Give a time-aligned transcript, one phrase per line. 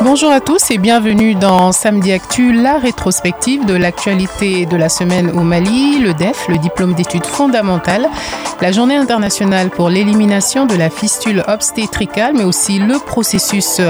[0.00, 5.36] Bonjour à tous et bienvenue dans Samedi Actu, la rétrospective de l'actualité de la semaine
[5.36, 8.08] au Mali, le DEF, le diplôme d'études fondamentales,
[8.60, 13.80] la journée internationale pour l'élimination de la fistule obstétricale, mais aussi le processus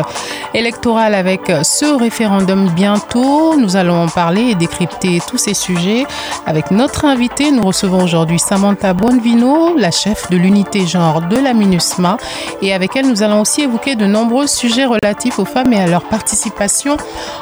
[0.55, 3.55] électoral avec ce référendum bientôt.
[3.59, 6.07] Nous allons parler et décrypter tous ces sujets
[6.47, 7.51] avec notre invité.
[7.51, 12.17] Nous recevons aujourd'hui Samantha Bonvino, la chef de l'unité genre de la MINUSMA,
[12.63, 15.87] et avec elle nous allons aussi évoquer de nombreux sujets relatifs aux femmes et à
[15.87, 16.97] leur participation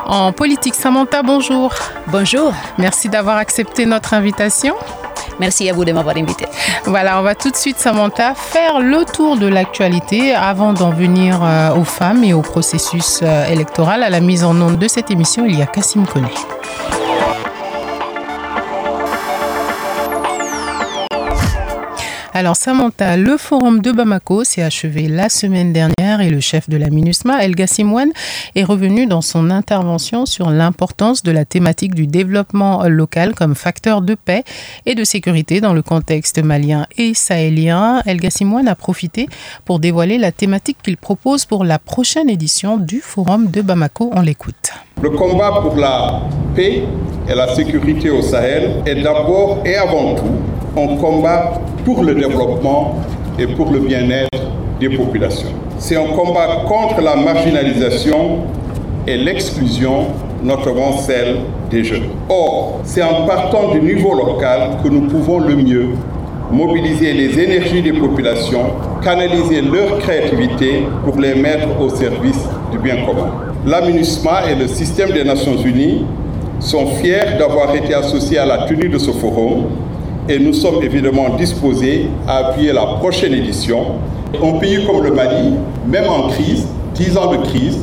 [0.06, 0.74] en politique.
[0.74, 1.74] Samantha, bonjour.
[2.08, 2.52] Bonjour.
[2.78, 4.74] Merci d'avoir accepté notre invitation.
[5.38, 6.46] Merci à vous de m'avoir invité.
[6.84, 11.40] Voilà, on va tout de suite, Samantha, faire le tour de l'actualité avant d'en venir
[11.42, 14.02] euh, aux femmes et au processus euh, électoral.
[14.02, 16.28] À la mise en onde de cette émission, il y a Cassim Koné.
[22.38, 26.76] Alors Samantha, le forum de Bamako s'est achevé la semaine dernière et le chef de
[26.76, 28.10] la MINUSMA, El Gassimouane,
[28.54, 34.02] est revenu dans son intervention sur l'importance de la thématique du développement local comme facteur
[34.02, 34.44] de paix
[34.84, 38.02] et de sécurité dans le contexte malien et sahélien.
[38.04, 39.28] El Gassimouane a profité
[39.64, 44.10] pour dévoiler la thématique qu'il propose pour la prochaine édition du forum de Bamako.
[44.14, 44.72] On l'écoute.
[45.00, 46.20] Le combat pour la
[46.54, 46.82] paix
[47.30, 52.96] et la sécurité au Sahel est d'abord et avant tout un combat pour le développement
[53.38, 54.42] et pour le bien-être
[54.78, 55.48] des populations.
[55.78, 58.40] C'est un combat contre la marginalisation
[59.06, 60.08] et l'exclusion,
[60.42, 61.36] notamment celle
[61.70, 62.08] des jeunes.
[62.28, 65.88] Or, c'est en partant du niveau local que nous pouvons le mieux
[66.50, 68.66] mobiliser les énergies des populations,
[69.02, 73.32] canaliser leur créativité pour les mettre au service du bien commun.
[73.66, 76.04] La MINUSMA et le système des Nations Unies
[76.60, 79.64] sont fiers d'avoir été associés à la tenue de ce forum
[80.28, 83.78] et nous sommes évidemment disposés à appuyer la prochaine édition.
[84.42, 85.54] Un pays comme le Mali,
[85.86, 87.78] même en crise, 10 ans de crise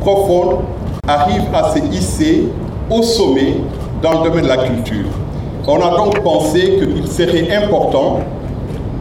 [0.00, 0.60] profonde,
[1.06, 2.48] arrive à se hisser
[2.90, 3.56] au sommet
[4.02, 5.06] dans le domaine de la culture.
[5.66, 8.20] On a donc pensé qu'il serait important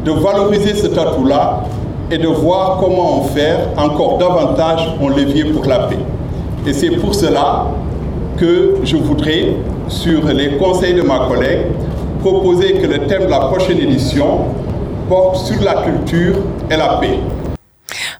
[0.05, 1.63] de valoriser cet atout-là
[2.11, 5.97] et de voir comment en faire encore davantage un levier pour la paix.
[6.67, 7.67] Et c'est pour cela
[8.37, 9.55] que je voudrais,
[9.87, 11.67] sur les conseils de ma collègue,
[12.21, 14.45] proposer que le thème de la prochaine édition
[15.09, 16.35] porte sur la culture
[16.69, 17.17] et la paix.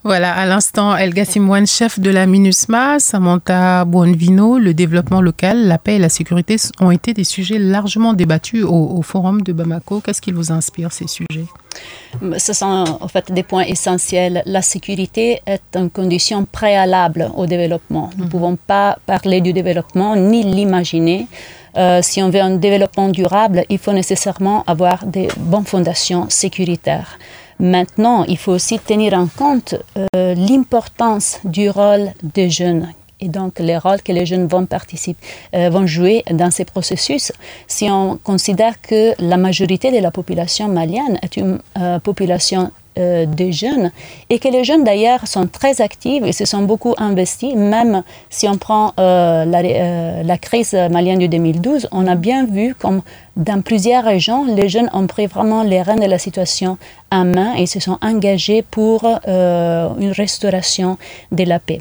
[0.04, 5.78] Voilà, à l'instant, El Gassimouane, chef de la MINUSMA, Samantha Buonvino, le développement local, la
[5.78, 10.02] paix et la sécurité ont été des sujets largement débattus au, au forum de Bamako.
[10.02, 11.46] Qu'est-ce qui vous inspire ces sujets?
[12.40, 14.42] Ce sont en fait des points essentiels.
[14.48, 18.10] La sécurité est une condition préalable au développement.
[18.18, 21.28] Nous ne pouvons pas parler du développement ni l'imaginer
[21.78, 27.18] euh, si on veut un développement durable, il faut nécessairement avoir des bonnes fondations sécuritaires.
[27.60, 32.94] Maintenant, il faut aussi tenir en compte euh, l'importance du rôle des jeunes
[33.24, 35.24] et donc les rôles que les jeunes vont participer,
[35.56, 37.32] euh, vont jouer dans ces processus.
[37.68, 41.60] Si on considère que la majorité de la population malienne est une
[42.04, 43.90] population euh, des jeunes
[44.30, 48.50] et que les jeunes d'ailleurs sont très actifs et se sont beaucoup investis, même si
[48.50, 53.02] on prend euh, la, euh, la, crise malienne de 2012, on a bien vu comme
[53.38, 56.78] dans plusieurs régions, les jeunes ont pris vraiment les rênes de la situation
[57.14, 60.98] en main et se sont engagés pour une restauration
[61.32, 61.80] de la paix.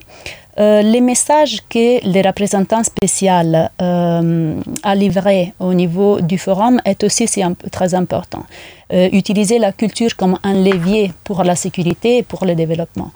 [0.61, 7.03] Euh, les messages que le représentant spécial euh, a livrés au niveau du forum est
[7.03, 7.27] aussi
[7.71, 8.45] très important.
[8.93, 13.11] Euh, utiliser la culture comme un levier pour la sécurité et pour le développement.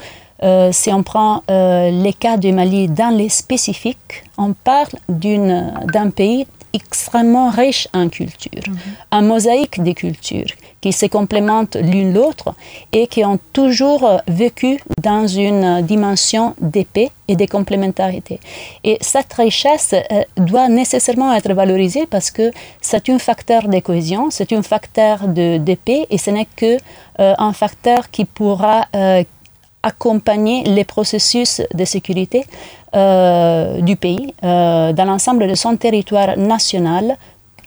[0.72, 1.42] si on prend
[2.04, 4.94] les cas du Mali dans les spécifiques, on parle
[5.94, 8.76] d'un pays extrêmement riche en culture, mhm.
[9.12, 10.52] un mosaïque de cultures
[10.84, 12.54] qui se complémentent l'une l'autre
[12.92, 18.38] et qui ont toujours vécu dans une dimension d'épée et de complémentarité.
[18.82, 22.50] Et cette richesse euh, doit nécessairement être valorisée parce que
[22.82, 26.76] c'est un facteur de cohésion, c'est un facteur de, paix et ce n'est que
[27.20, 29.24] euh, un facteur qui pourra euh,
[29.84, 32.44] accompagner les processus de sécurité
[32.94, 37.16] euh, du pays euh, dans l'ensemble de son territoire national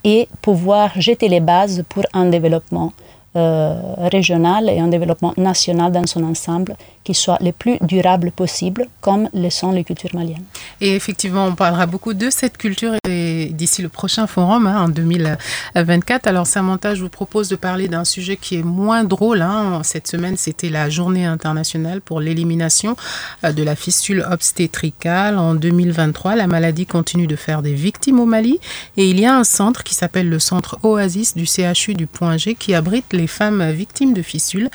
[0.03, 2.91] et pouvoir jeter les bases pour un développement
[3.35, 3.75] euh,
[4.15, 6.75] régional et un développement national dans son ensemble
[7.07, 10.43] qui soient les plus durables possibles, comme le sont les cultures maliennes.
[10.81, 16.27] Et effectivement, on parlera beaucoup de cette culture d'ici le prochain forum hein, en 2024.
[16.27, 19.41] Alors Samantha, je vous propose de parler d'un sujet qui est moins drôle.
[19.41, 19.79] Hein.
[19.85, 22.97] Cette semaine, c'était la journée internationale pour l'élimination
[23.45, 25.37] euh, de la fistule obstétricale.
[25.37, 28.59] En 2023, la maladie continue de faire des victimes au Mali
[28.97, 32.35] et il y a un centre qui s'appelle le centre Oasis du CHU du Point
[32.35, 34.69] G qui abrite les femmes victimes de fistules.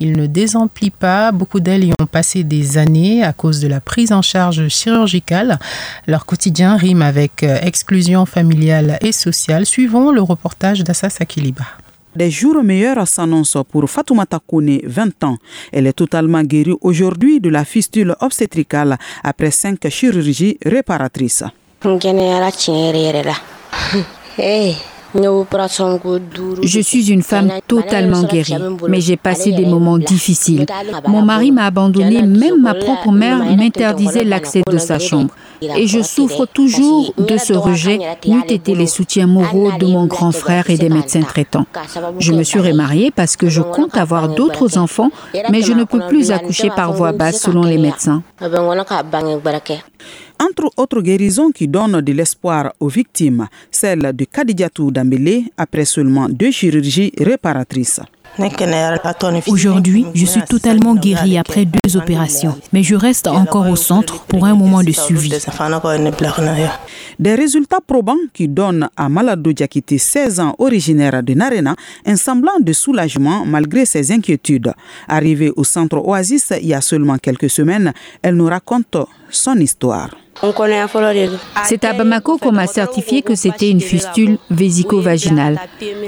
[0.00, 1.32] Il ne désemplit pas.
[1.32, 5.58] Beaucoup d'elles y ont passé des années à cause de la prise en charge chirurgicale.
[6.06, 9.66] Leur quotidien rime avec euh, exclusion familiale et sociale.
[9.66, 11.64] Suivons le reportage d'Assa Sakiliba.
[12.16, 15.36] Des jours meilleurs s'annoncent pour Fatoumata Kone, 20 ans.
[15.72, 21.44] Elle est totalement guérie aujourd'hui de la fistule obstétricale après cinq chirurgies réparatrices.
[25.14, 28.54] Je suis une femme totalement guérie,
[28.88, 30.66] mais j'ai passé des moments difficiles.
[31.06, 35.34] Mon mari m'a abandonnée, même ma propre mère m'interdisait l'accès de sa chambre.
[35.62, 40.32] Et je souffre toujours de ce rejet, n'eût été les soutiens moraux de mon grand
[40.32, 41.66] frère et des médecins traitants.
[42.18, 45.10] Je me suis remariée parce que je compte avoir d'autres enfants,
[45.50, 48.22] mais je ne peux plus accoucher par voie basse selon les médecins.
[50.40, 56.28] Entre autres guérisons qui donnent de l'espoir aux victimes, celle de Kadidiatou Dambélé après seulement
[56.28, 58.00] deux chirurgies réparatrices.
[59.48, 64.44] Aujourd'hui, je suis totalement guérie après deux opérations, mais je reste encore au centre pour
[64.44, 65.32] un moment de suivi.
[67.18, 71.74] Des résultats probants qui donnent à Malado Diakité, 16 ans, originaire de Narena,
[72.06, 74.72] un semblant de soulagement malgré ses inquiétudes.
[75.08, 77.92] Arrivée au centre Oasis il y a seulement quelques semaines,
[78.22, 78.96] elle nous raconte
[79.30, 80.10] son histoire.
[81.64, 85.58] C'est à Bamako qu'on m'a certifié que c'était une fistule vésico-vaginale.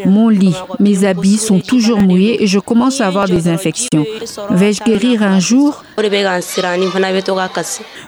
[0.07, 4.07] Mon lit, mes habits sont toujours mouillés et je commence à avoir des infections.
[4.51, 5.85] Vais-je guérir un jour?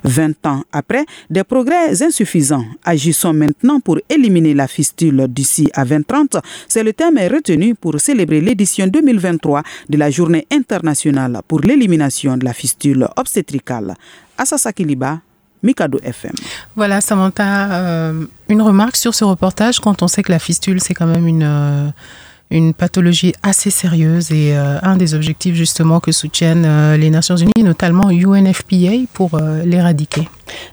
[0.05, 2.65] 20 ans après, des progrès insuffisants.
[2.85, 6.37] Agissons maintenant pour éliminer la fistule d'ici à 2030.
[6.69, 12.45] C'est le thème retenu pour célébrer l'édition 2023 de la Journée internationale pour l'élimination de
[12.45, 13.95] la fistule obstétricale.
[14.39, 15.21] Assasa Kiliba,
[15.63, 16.35] Mikado FM.
[16.77, 20.95] Voilà, Samantha, euh, une remarque sur ce reportage quand on sait que la fistule, c'est
[20.95, 21.89] quand même une, euh,
[22.51, 27.63] une pathologie assez sérieuse et euh, un des objectifs justement que soutiennent les Nations Unies,
[27.63, 30.29] notamment UNFPA, pour l'éradiquer.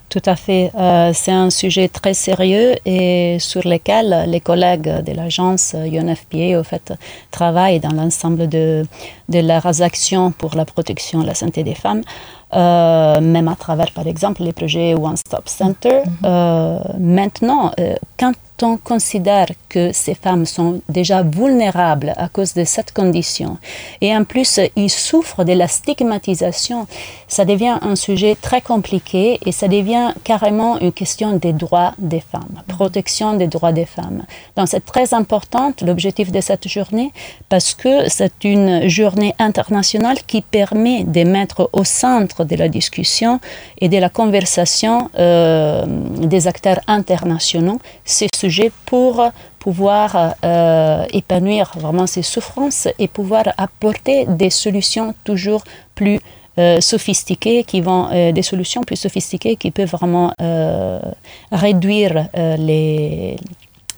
[0.08, 0.72] Tout à fait.
[1.14, 6.92] c'est un sujet très sérieux et sur lequel les collègues de l'agence UNFPA au fait,
[7.30, 8.84] travaillent dans l'ensemble de,
[9.28, 12.02] de leurs actions pour la protection de la santé des femmes.
[12.52, 16.02] Euh, même à travers, par exemple, les projets One Stop Center.
[16.04, 16.12] Mhm.
[16.24, 18.32] Euh, maintenant, euh, quand
[18.62, 23.58] on considère que ces femmes sont déjà vulnérables à cause de cette condition,
[24.00, 26.86] et en plus ils souffrent de la stigmatisation,
[27.28, 32.20] ça devient un sujet très compliqué et ça devient carrément une question des droits des
[32.20, 34.24] femmes, protection des droits des femmes.
[34.56, 37.12] Donc c'est très important l'objectif de cette journée
[37.48, 43.40] parce que c'est une journée internationale qui permet de mettre au centre de la discussion
[43.78, 47.78] et de la conversation euh, des acteurs internationaux.
[48.04, 48.49] Ces sujets
[48.86, 55.62] pour pouvoir euh, épanouir vraiment ces souffrances et pouvoir apporter des solutions toujours
[55.94, 56.18] plus
[56.58, 60.32] euh, sophistiquées qui vont euh, des solutions plus sophistiquées qui peuvent vraiment
[61.52, 63.36] réduire les,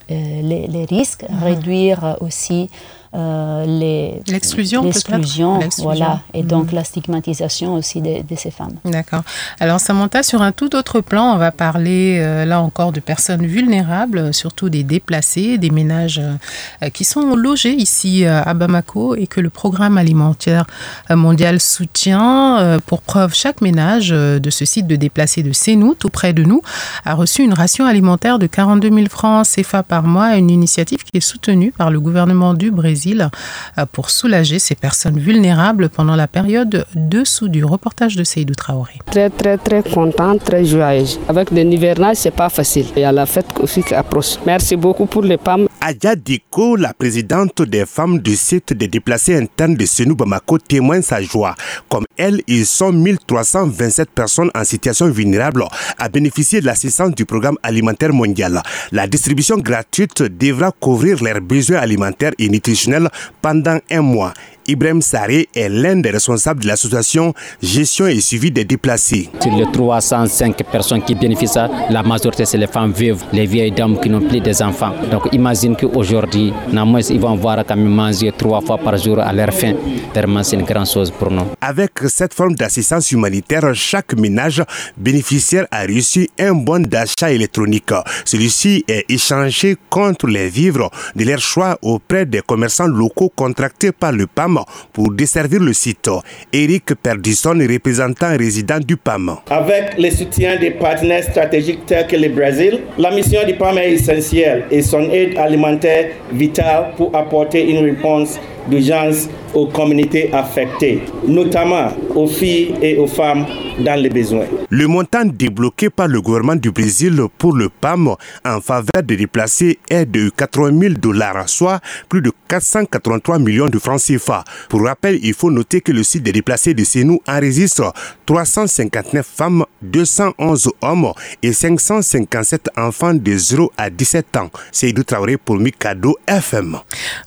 [0.08, 1.42] les, risques, mhm.
[1.44, 2.68] réduire aussi
[3.14, 6.76] euh, l'exclusion, l'exclusion, voilà, et donc mm.
[6.76, 8.72] la stigmatisation aussi de, ces femmes.
[8.86, 9.22] D'accord.
[9.60, 13.44] Alors Samantha, sur un tout autre plan, on va parler euh, là encore de personnes
[13.44, 19.40] vulnérables, surtout des déplacés, des ménages euh, qui sont logés ici à Bamako et que
[19.40, 20.66] le programme alimentaire
[21.10, 22.80] mondial soutient.
[22.86, 26.62] pour preuve, chaque ménage de ce site de déplacés de Sénou, tout près de nous,
[27.04, 31.18] a reçu une ration alimentaire de 42 000 francs CFA par mois, une initiative qui
[31.18, 36.28] est soutenue par le gouvernement du Brésil euh, pour soulager ces personnes vulnérables pendant la
[36.28, 38.98] période dessous du reportage de Seydou Traoré.
[39.06, 41.18] Très très très content, très joyeuse.
[41.28, 42.86] Avec le hivernage, c'est pas facile.
[42.96, 44.36] Il y a la fête aussi qui approche.
[44.46, 45.66] Merci beaucoup pour les femmes.
[45.80, 51.02] Aya Diko, la présidente des femmes du site des déplacés internes de Senou Bamako, témoigne
[51.02, 51.54] sa joie.
[51.88, 55.64] Comme elle, ils sont 1327 personnes en situation vulnérable
[55.98, 58.62] à bénéficier de l'assistance du programme alimentaire mondial.
[58.92, 62.91] La distribution gratuite devra couvrir leurs besoins alimentaires et nutritionnels
[63.40, 64.32] pendant un mois.
[64.68, 69.28] Ibrahim Saré est l'un des responsables de l'association Gestion et suivi des déplacés.
[69.40, 73.98] Sur les 305 personnes qui bénéficient, la majorité c'est les femmes vives, les vieilles dames
[74.00, 74.92] qui n'ont plus des enfants.
[75.10, 79.52] Donc imagine qu'aujourd'hui, ils vont avoir quand même manger trois fois par jour à leur
[79.52, 79.74] faim.
[80.14, 81.46] Vraiment, c'est une grande chose pour nous.
[81.60, 84.62] Avec cette forme d'assistance humanitaire, chaque ménage
[84.96, 87.92] bénéficiaire a reçu un bon d'achat électronique.
[88.24, 94.12] Celui-ci est échangé contre les vivres de leur choix auprès des commerçants locaux contractés par
[94.12, 94.51] le PAM
[94.92, 96.08] pour desservir le site.
[96.52, 99.36] Eric Perdisson, représentant résident du PAM.
[99.50, 103.92] Avec le soutien des partenaires stratégiques tels que le Brésil, la mission du PAM est
[103.92, 111.88] essentielle et son aide alimentaire vitale pour apporter une réponse d'urgence aux communautés affectées, notamment
[112.14, 113.44] aux filles et aux femmes
[113.80, 114.46] dans les besoins.
[114.70, 118.14] Le montant débloqué par le gouvernement du Brésil pour le PAM
[118.44, 123.78] en faveur des déplacés est de 80 000 dollars, soit plus de 483 millions de
[123.78, 124.44] francs CFA.
[124.68, 127.92] Pour rappel, il faut noter que le site des déplacés de Sénou enregistre
[128.26, 134.50] 359 femmes, 211 hommes et 557 enfants de 0 à 17 ans.
[134.70, 136.78] C'est Traoré pour Mikado FM.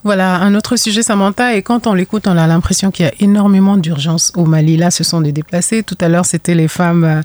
[0.03, 3.13] Voilà, un autre sujet, Samantha, et quand on l'écoute, on a l'impression qu'il y a
[3.19, 4.77] énormément d'urgence au Mali.
[4.77, 5.81] Là, ce sont des déplacés.
[5.81, 7.21] Tout à l'heure, c'était les femmes euh,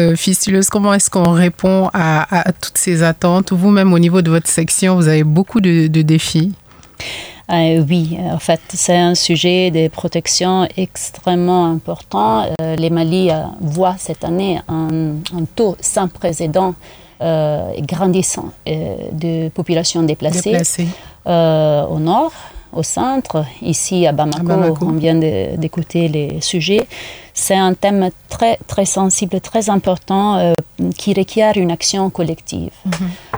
[0.00, 0.68] euh, fistuleuses.
[0.68, 3.52] Comment est-ce qu'on répond à, toutes ces attentes?
[3.52, 6.52] Vous-même, au niveau de votre section, vous avez beaucoup de, défis?
[7.52, 12.46] Euh, oui, en fait, c'est un sujet de protection extrêmement important.
[12.58, 13.30] les Mali
[13.60, 15.12] voient cette année un,
[15.54, 16.74] taux sans précédent
[17.20, 20.56] grandissant de population déplacée,
[21.24, 22.32] au nord,
[22.74, 26.86] au centre, ici à Bamako, on vient d'écouter les sujets.
[27.32, 30.52] C'est un thème très, très sensible, très important, euh,
[30.96, 32.70] qui requiert une action collective.
[32.84, 32.92] Mhm.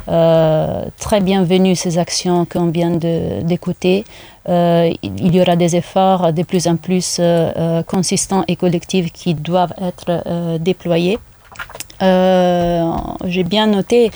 [0.09, 4.05] Euh, très bienvenue ces actions qu'on vient d'écouter.
[4.49, 7.21] Euh, il y aura des efforts de plus en plus
[7.87, 11.19] consistants et collectifs qui doivent être déployés.
[12.03, 12.93] Euh,
[13.25, 14.11] j'ai bien noté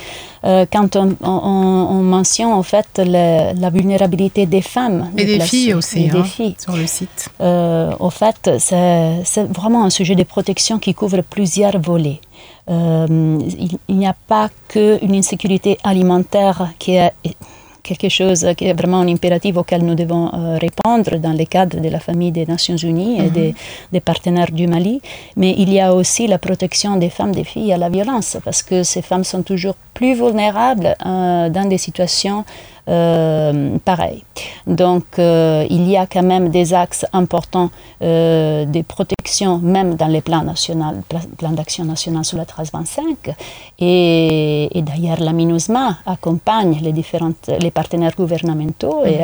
[0.44, 6.24] euh, quand on, mentionne en fait la vulnérabilité des femmes et des filles aussi hein,
[6.24, 6.56] filles.
[6.58, 7.30] sur le site.
[7.40, 12.20] Euh, au fait, c'est vraiment un sujet de protection qui couvre plusieurs volets.
[12.68, 17.12] il, il n'y a pas qu'une insécurité alimentaire qui est
[17.82, 21.80] quelque chose qui est vraiment un impératif auquel nous devons euh, répondre dans le cadre
[21.80, 23.54] de la famille des Nations Unies et des,
[23.92, 25.00] des, partenaires du Mali.
[25.36, 28.62] Mais il y a aussi la protection des femmes, des filles à la violence, parce
[28.62, 32.44] que ces femmes sont toujours plus vulnérables euh, dans des situations
[32.88, 34.24] euh, pareil.
[34.66, 37.70] Donc, euh, il y a quand même des axes importants
[38.02, 41.02] euh, de protection, même dans les plans nationaux,
[41.36, 43.34] plan d'action national sur la 1325.
[43.78, 49.20] Et, et d'ailleurs, la MINUSMA accompagne les, différentes, les partenaires gouvernementaux et,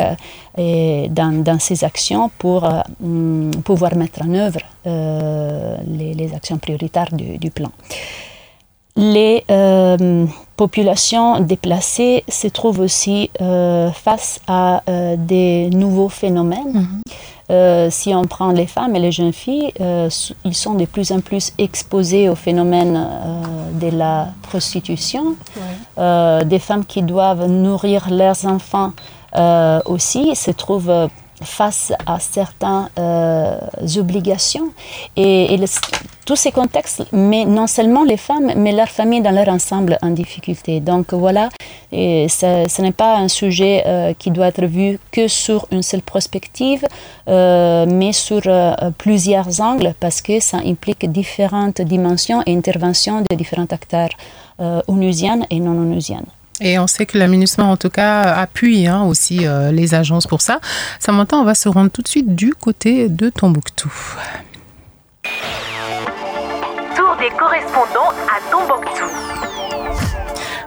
[0.58, 2.68] et dans, dans, ces actions pour
[3.64, 7.70] pouvoir mettre en œuvre les, les, actions prioritaires du, du plan
[8.96, 10.26] les euh,
[10.56, 16.88] populations déplacées se trouvent aussi euh, face à euh, des nouveaux phénomènes.
[17.48, 17.90] Mhm.
[17.90, 19.72] si on prend les femmes et les jeunes filles,
[20.44, 22.94] ils sont de plus en plus exposés au phénomène
[23.82, 25.36] de la prostitution.
[25.96, 28.92] des femmes qui doivent nourrir leurs enfants
[29.84, 31.08] aussi se trouvent
[31.42, 33.58] face à certaines euh,
[33.96, 34.70] obligations.
[35.16, 35.58] Et,
[36.24, 40.10] tous ces contextes mais non seulement les femmes, mais leurs familles dans leur ensemble en
[40.10, 40.80] difficulté.
[40.80, 41.50] Donc voilà,
[41.92, 46.02] et ce, n'est pas un sujet euh, qui doit être vu que sur une seule
[46.02, 46.84] perspective,
[47.28, 48.42] euh, mais sur
[48.98, 54.10] plusieurs angles, parce que ça implique différentes dimensions et interventions de différents acteurs
[54.88, 56.26] onusiennes et non onusiennes.
[56.60, 60.26] Et on sait que la MINUSMA, en tout cas, appuie hein, aussi euh, les agences
[60.26, 60.60] pour ça.
[60.98, 63.92] Samantha, on va se rendre tout de suite du côté de Tombouctou.
[66.94, 69.45] Tour des correspondants à Tombouctou.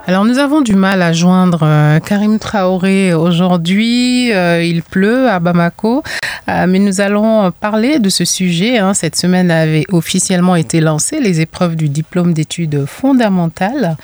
[0.10, 4.34] Alors nous avons du mal à joindre euh, Karim Traoré aujourd'hui.
[4.34, 6.02] Euh, il pleut à Bamako,
[6.48, 8.80] euh, mais nous allons parler de ce sujet.
[8.80, 8.96] Hein.
[8.96, 13.98] Cette semaine avait officiellement été lancée les épreuves du diplôme d'études fondamentales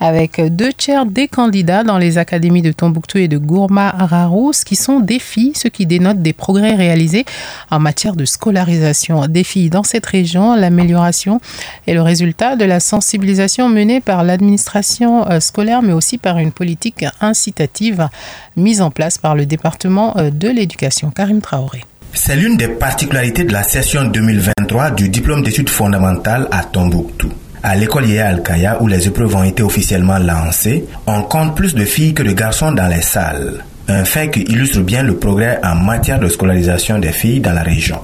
[0.00, 4.74] avec deux tiers des candidats dans les académies de Tombouctou et de Gourma Raros qui
[4.74, 7.24] sont des filles, ce qui dénote des progrès réalisés
[7.70, 10.56] en matière de scolarisation des filles dans cette région.
[10.56, 11.40] L'amélioration
[11.86, 15.51] est le résultat de la sensibilisation menée par l'administration scolaire,
[15.82, 18.08] mais aussi par une politique incitative
[18.56, 21.10] mise en place par le département euh, de l'éducation.
[21.10, 21.84] Karim Traoré.
[22.14, 27.32] C'est l'une des particularités de la session 2023 du diplôme d'études fondamentales à Tombouctou.
[27.62, 31.84] À l'école Yéa Al-Kaya, où les épreuves ont été officiellement lancées, on compte plus de
[31.84, 33.64] filles que de garçons dans les salles.
[33.88, 37.62] Un fait qui illustre bien le progrès en matière de scolarisation des filles dans la
[37.62, 37.98] région.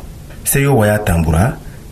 [0.44, 0.98] Seyo Waya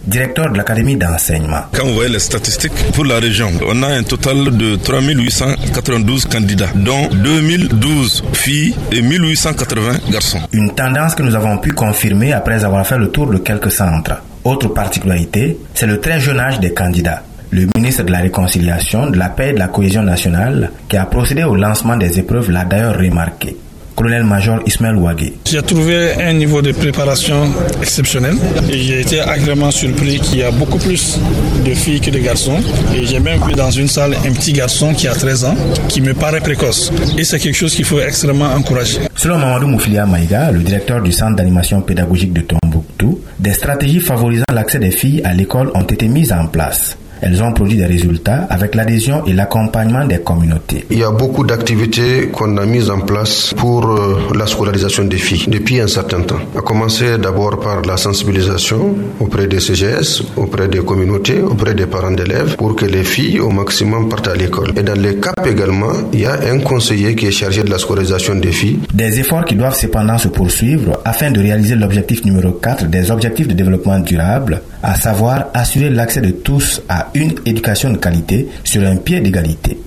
[0.07, 1.63] directeur de l'Académie d'enseignement.
[1.73, 6.69] Quand vous voyez les statistiques pour la région, on a un total de 3892 candidats,
[6.75, 10.41] dont 2012 filles et 1880 garçons.
[10.53, 14.23] Une tendance que nous avons pu confirmer après avoir fait le tour de quelques centres.
[14.45, 17.23] Autre particularité, c'est le très jeune âge des candidats.
[17.51, 21.07] Le ministre de la Réconciliation, de la Paix et de la Cohésion nationale, qui a
[21.07, 23.57] procédé au lancement des épreuves, l'a d'ailleurs remarqué
[23.97, 25.33] colonel-major Ismaël Ouagé.
[25.47, 27.51] J'ai trouvé un niveau de préparation
[27.83, 28.37] exceptionnel
[28.71, 31.19] et j'ai été agréablement surpris qu'il y a beaucoup plus
[31.65, 32.59] de filles que de garçons.
[32.95, 35.57] Et j'ai même vu dans une salle un petit garçon qui a 13 ans
[35.89, 36.93] qui me paraît précoce.
[37.19, 39.01] Et c'est quelque chose qu'il faut extrêmement encourager.
[39.17, 44.45] Selon Mamadou Moufilia Maïga, le directeur du centre d'animation pédagogique de Tombouctou, des stratégies favorisant
[44.53, 46.97] l'accès des filles à l'école ont été mises en place.
[47.21, 50.87] Elles ont produit des résultats avec l'adhésion et l'accompagnement des communautés.
[50.91, 55.17] Il y a beaucoup d'activités qu'on a mises en place pour euh, la scolarisation des
[55.17, 56.41] filles depuis un certain temps.
[56.57, 62.11] A commencer d'abord par la sensibilisation auprès des CGS, auprès des communautés, auprès des parents
[62.11, 64.73] d'élèves pour que les filles au maximum partent à l'école.
[64.77, 67.79] Et dans les CAP également, il y a un conseiller qui est chargé de la
[67.79, 68.79] scolarisation des filles.
[68.93, 73.49] Des efforts qui doivent cependant se poursuivre afin de réaliser l'objectif numéro 4 des objectifs
[73.49, 78.87] de développement durable, à savoir assurer l'accès de tous à une éducation de qualité sur
[78.87, 79.81] un pied d'égalité.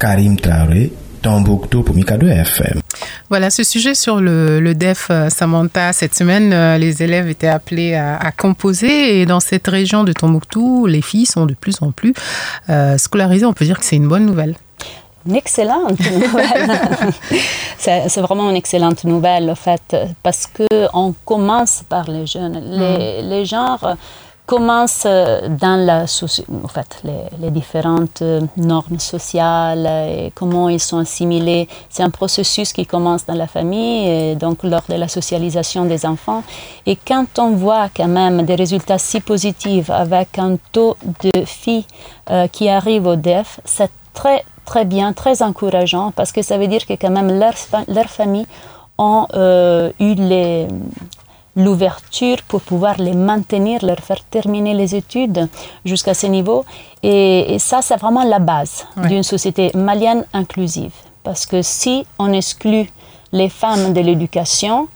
[0.00, 0.90] Karim Traoré,
[1.22, 2.80] Tombouctou pour Mikado FM.
[3.30, 7.94] Voilà, ce sujet sur le, DEF, euh, Samantha, cette semaine, euh, les élèves étaient appelés
[7.94, 12.12] à, composer et dans cette région de Tombouctou, les filles sont de plus en plus
[12.70, 13.46] euh, scolarisées.
[13.46, 14.56] On peut dire que c'est une bonne nouvelle.
[15.26, 16.70] Une excellente nouvelle.
[17.78, 22.60] c'est vraiment une excellente nouvelle, en fait, parce qu'on commence par les jeunes.
[22.66, 23.30] Les, mm.
[23.30, 23.96] les genres
[24.46, 27.02] commence euh, dans la en fait,
[27.40, 31.68] les, différentes euh, normes sociales et comment ils sont assimilés.
[31.88, 36.04] C'est un processus qui commence dans la famille, et donc lors de la socialisation des
[36.04, 36.42] enfants.
[36.84, 41.86] Et quand on voit quand même des résultats si positifs avec un taux de filles
[42.30, 46.68] euh, qui arrivent au DEF, c'est très très bien, très encourageant parce que ça veut
[46.68, 47.54] dire que quand même leurs
[47.86, 48.46] leur familles
[48.96, 49.26] ont
[50.00, 50.68] eu les,
[51.56, 55.48] l'ouverture pour pouvoir les maintenir, leur faire terminer les études
[55.84, 56.64] jusqu'à ce niveau.
[57.02, 60.92] Et, ça, c'est vraiment la base d'une société malienne inclusive.
[61.22, 62.88] Parce que si on exclut
[63.32, 64.88] les femmes de l'éducation,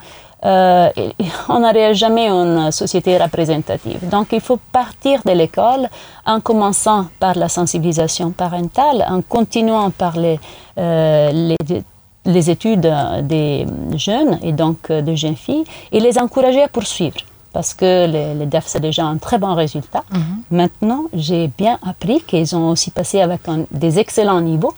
[0.45, 0.91] euh,
[1.49, 4.09] on n'aurait jamais une société représentative.
[4.09, 5.89] Donc il faut partir de l'école
[6.27, 10.39] en commençant par la sensibilisation parentale, en continuant par les,
[10.79, 11.83] euh, les
[12.29, 12.89] les études
[13.23, 17.19] des jeunes et donc des jeunes filles et les encourager à poursuivre
[17.53, 20.05] parce que les, DEF, c'est déjà un très bon résultat.
[20.13, 20.43] Mhm.
[20.51, 24.75] Maintenant, j'ai bien appris qu'ils ont aussi passé avec des excellents niveaux.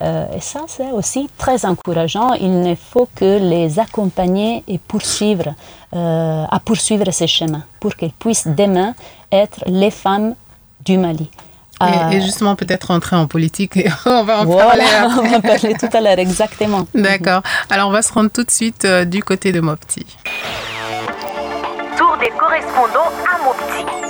[0.00, 2.32] Euh, et ça, c'est aussi très encourageant.
[2.34, 5.48] Il ne faut que les accompagner et poursuivre,
[5.94, 8.94] euh, à poursuivre ces chemins pour qu'ils puissent demain
[9.30, 10.34] être les femmes
[10.84, 11.28] du Mali.
[12.10, 13.78] Et, justement, peut-être rentrer en politique.
[14.06, 14.84] on va en parler
[15.18, 16.86] On va parler tout à l'heure, exactement.
[16.94, 17.42] D'accord.
[17.70, 20.06] Alors, on va se rendre tout de suite euh, du côté de Mopti.
[21.96, 24.01] Tour des correspondants à Mopti.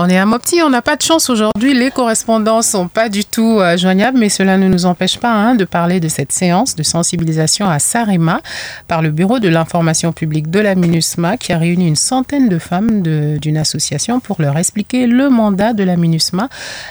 [0.00, 1.74] On est à Mopti, on n'a pas de chance aujourd'hui.
[1.74, 5.56] Les correspondants sont pas du tout euh, joignables, mais cela ne nous empêche pas hein,
[5.56, 8.40] de parler de cette séance de sensibilisation à Sarema
[8.86, 12.60] par le Bureau de l'information publique de la MINUSMA qui a réuni une centaine de
[12.60, 16.48] femmes d'une association pour leur expliquer le mandat de la MINUSMA.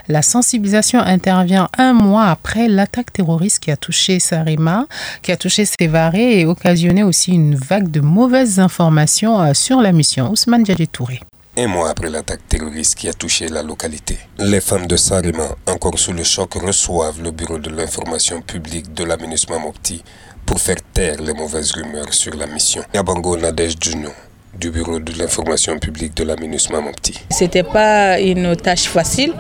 [0.10, 4.86] La sensibilisation intervient un mois après l'attaque terroriste qui a touché Sarema,
[5.22, 9.94] qui a touché Sévaré et occasionné aussi une vague de mauvaises informations euh, sur la
[9.94, 10.30] mission.
[10.30, 11.22] Ousmane Djadji Touré
[11.58, 14.18] un mois après l'attaque terroriste qui a touché la localité.
[14.38, 19.04] Les femmes de Sarima, encore sous le choc, reçoivent le bureau de l'information publique de
[19.04, 20.04] l'aménagement Mopti
[20.46, 22.84] pour faire taire les mauvaises rumeurs sur la mission.
[22.94, 24.10] Yabango Nadej Juno
[24.58, 27.14] du bureau de l'information publique de l'aménagement Mopti.
[27.32, 29.34] C'était pas une tâche facile.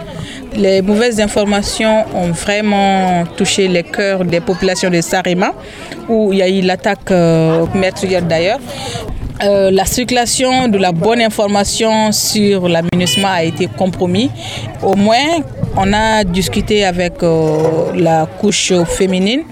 [0.54, 5.54] Les mauvaises informations ont vraiment touché les cœurs des populations de Sarima,
[6.10, 8.60] où il y a eu l'attaque euh, meurtrière d'ailleurs.
[9.44, 14.32] Euh, la circulation de la bonne information sur la MINUSMA a été compromis.
[14.82, 15.44] Au moins,
[15.76, 19.44] on a discuté avec euh, la couche féminine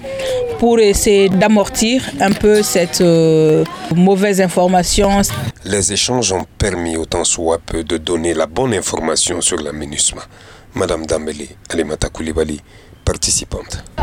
[0.58, 5.22] pour essayer d'amortir un peu cette euh, mauvaise information.
[5.64, 10.22] Les échanges ont permis autant soit peu de donner la bonne information sur la MINUSMA.
[10.74, 12.60] Madame Dambélé, Alimata Koulibaly,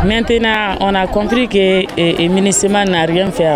[0.06, 3.56] Maintenant, on a compris que le MINUSMA n'a rien fait.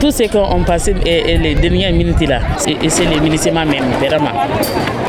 [0.00, 4.32] Tout ce qu'on passé les dernières minutes là, c'est les ministères même, vraiment.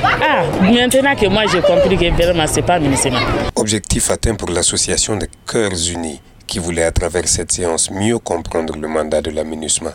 [0.04, 3.14] Ah, maintenant que moi j'ai compris que vraiment c'est pas ministère.
[3.56, 8.76] Objectif atteint pour l'association des Cœurs Unis qui voulait à travers cette séance mieux comprendre
[8.76, 9.92] le mandat de la MINUSMA.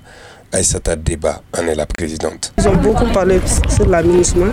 [0.54, 2.52] Aïssata Débat en est la présidente.
[2.58, 3.40] Ils ont beaucoup parlé
[3.74, 4.46] sur la MINUSMA,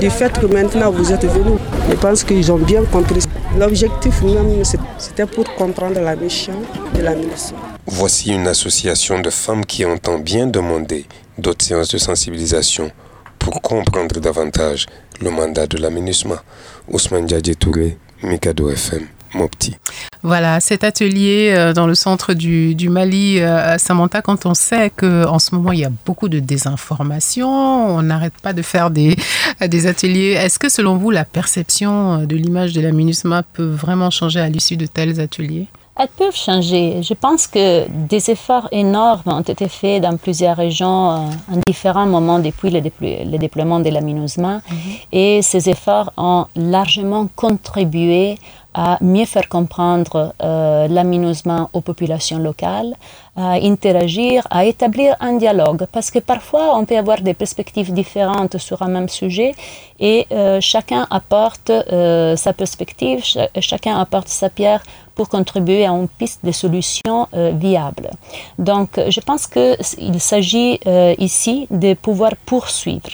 [0.00, 1.58] du fait que maintenant vous êtes venus.
[1.90, 3.20] Je pense qu'ils ont bien compris.
[3.58, 4.62] L'objectif même,
[4.96, 6.54] c'était pour comprendre la mission
[6.94, 7.58] de la MINUSMA.
[7.86, 11.04] Voici une association de femmes qui entend bien demander
[11.36, 12.90] d'autres séances de sensibilisation
[13.38, 14.86] pour comprendre davantage
[15.20, 16.42] le mandat de la MINUSMA.
[16.88, 19.06] Ousmane Djadje Touré, Mikado FM.
[19.34, 19.76] Mopti.
[20.22, 24.90] Voilà, cet atelier euh, dans le centre du, du Mali, euh, Samantha, quand on sait
[24.90, 29.16] qu'en ce moment, il y a beaucoup de désinformation, on n'arrête pas de faire des,
[29.60, 30.32] des ateliers.
[30.32, 34.48] Est-ce que, selon vous, la perception de l'image de la MINUSMA peut vraiment changer à
[34.48, 35.68] l'issue de tels ateliers?
[35.96, 37.02] Elles peuvent changer.
[37.02, 41.16] Je pense que des efforts énormes ont été faits dans plusieurs régions euh,
[41.52, 44.54] en différents moments depuis le, le déploiement de la MINUSMA.
[44.54, 44.76] Mhm.
[45.12, 48.38] Et ces efforts ont largement contribué
[48.74, 52.94] à mieux faire comprendre euh, l'aménagement aux populations locales,
[53.36, 55.86] à interagir, à établir un dialogue.
[55.92, 59.54] Parce que parfois, on peut avoir des perspectives différentes sur un même sujet
[60.00, 63.24] et euh, chacun apporte euh, sa perspective,
[63.60, 64.82] chacun apporte sa pierre
[65.14, 68.10] pour contribuer à une piste de solutions euh, viables.
[68.58, 73.10] Donc, je pense qu'il s'agit euh, ici de pouvoir poursuivre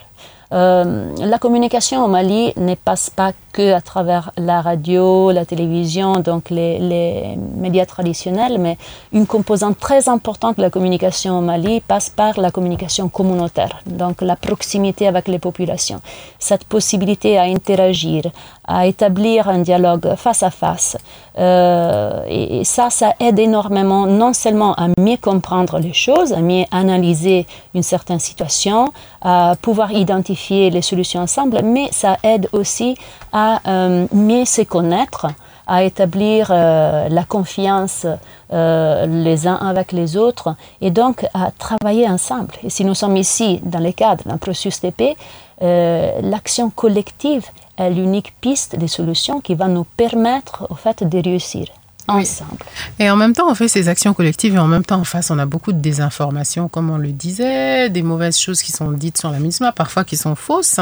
[0.52, 6.20] euh, la communication au Mali ne passe pas que à travers la radio, la télévision,
[6.20, 8.76] donc les, médias traditionnels, mais
[9.12, 14.22] une composante très importante de la communication au Mali passe par la communication communautaire, donc
[14.22, 16.00] la proximité avec les populations.
[16.38, 18.22] Cette possibilité à interagir,
[18.66, 20.96] à établir un dialogue face à face,
[21.38, 26.40] euh, et, et ça, ça aide énormément non seulement à mieux comprendre les choses, à
[26.40, 32.96] mieux analyser une certaine situation, à pouvoir identifier les solutions ensemble, mais ça aide aussi
[33.33, 35.26] à euh, mieux se connaître,
[35.66, 38.07] à établir euh, la confiance
[38.53, 42.55] euh, les uns avec les autres et donc à travailler ensemble.
[42.64, 45.16] Et si nous sommes ici dans le cadre d'un processus de paix,
[45.62, 51.66] l'action collective est l'unique piste de solutions qui va nous permettre au fait de réussir
[52.11, 52.57] ensemble.
[52.99, 55.31] Et en même temps, on fait ces actions collectives et en même temps, en face,
[55.31, 59.18] on a beaucoup de désinformation, comme on le disait, des mauvaises choses qui sont dites
[59.18, 60.81] sur la MINUSMA, parfois qui sont fausses.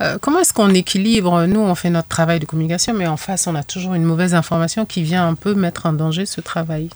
[0.00, 1.46] Euh, comment est-ce qu'on équilibre?
[1.46, 4.34] Nous, on fait notre travail de communication, mais en face, on a toujours une mauvaise
[4.34, 6.90] information qui vient un peu mettre en danger ce travail.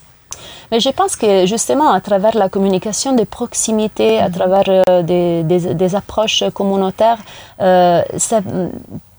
[0.70, 5.42] Mais je pense que justement, à travers la communication de proximité, à travers euh, des,
[5.42, 7.18] des, des, approches communautaires,
[7.60, 8.42] euh, c'est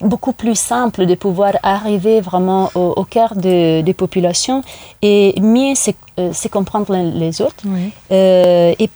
[0.03, 4.61] beaucoup plus simple de pouvoir arriver vraiment au, au cœur de, des populations
[5.01, 7.63] et mieux se, euh, comprendre les autres.
[7.65, 7.91] Oui.
[8.11, 8.89] Euh, et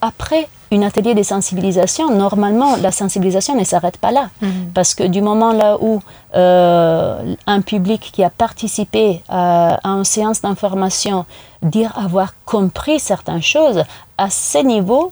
[0.00, 4.26] après un atelier de sensibilisation, normalement, la sensibilisation ne s'arrête pas là.
[4.28, 4.46] -hmm.
[4.74, 5.92] Parce que du moment là où
[6.34, 11.18] euh, un public qui a participé à, à une séance d'information
[11.62, 13.80] dire avoir compris certaines choses,
[14.26, 15.04] à ce niveau,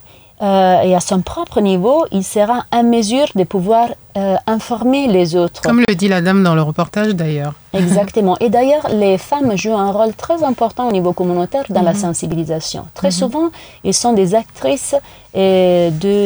[0.43, 5.35] euh, et à son propre niveau, il sera en mesure de pouvoir euh, informer les
[5.35, 5.63] autres.
[5.63, 7.55] Comme le dit la dame dans le reportage d'ailleurs.
[7.73, 8.37] Exactement.
[8.41, 11.85] Et d'ailleurs, les femmes jouent un rôle très important au niveau communautaire dans mm -hmm.
[11.85, 12.83] la sensibilisation.
[12.95, 13.23] Très mm -hmm.
[13.23, 13.47] souvent,
[13.85, 16.17] elles sont des actrices euh, de,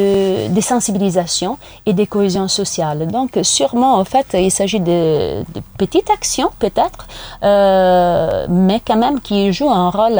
[0.56, 1.52] de sensibilisation
[1.88, 2.98] et de cohésion sociale.
[3.16, 5.00] Donc, sûrement, en fait, il s'agit de,
[5.54, 7.00] de, petites actions, peut-être,
[8.66, 10.18] mais quand même qui jouent un rôle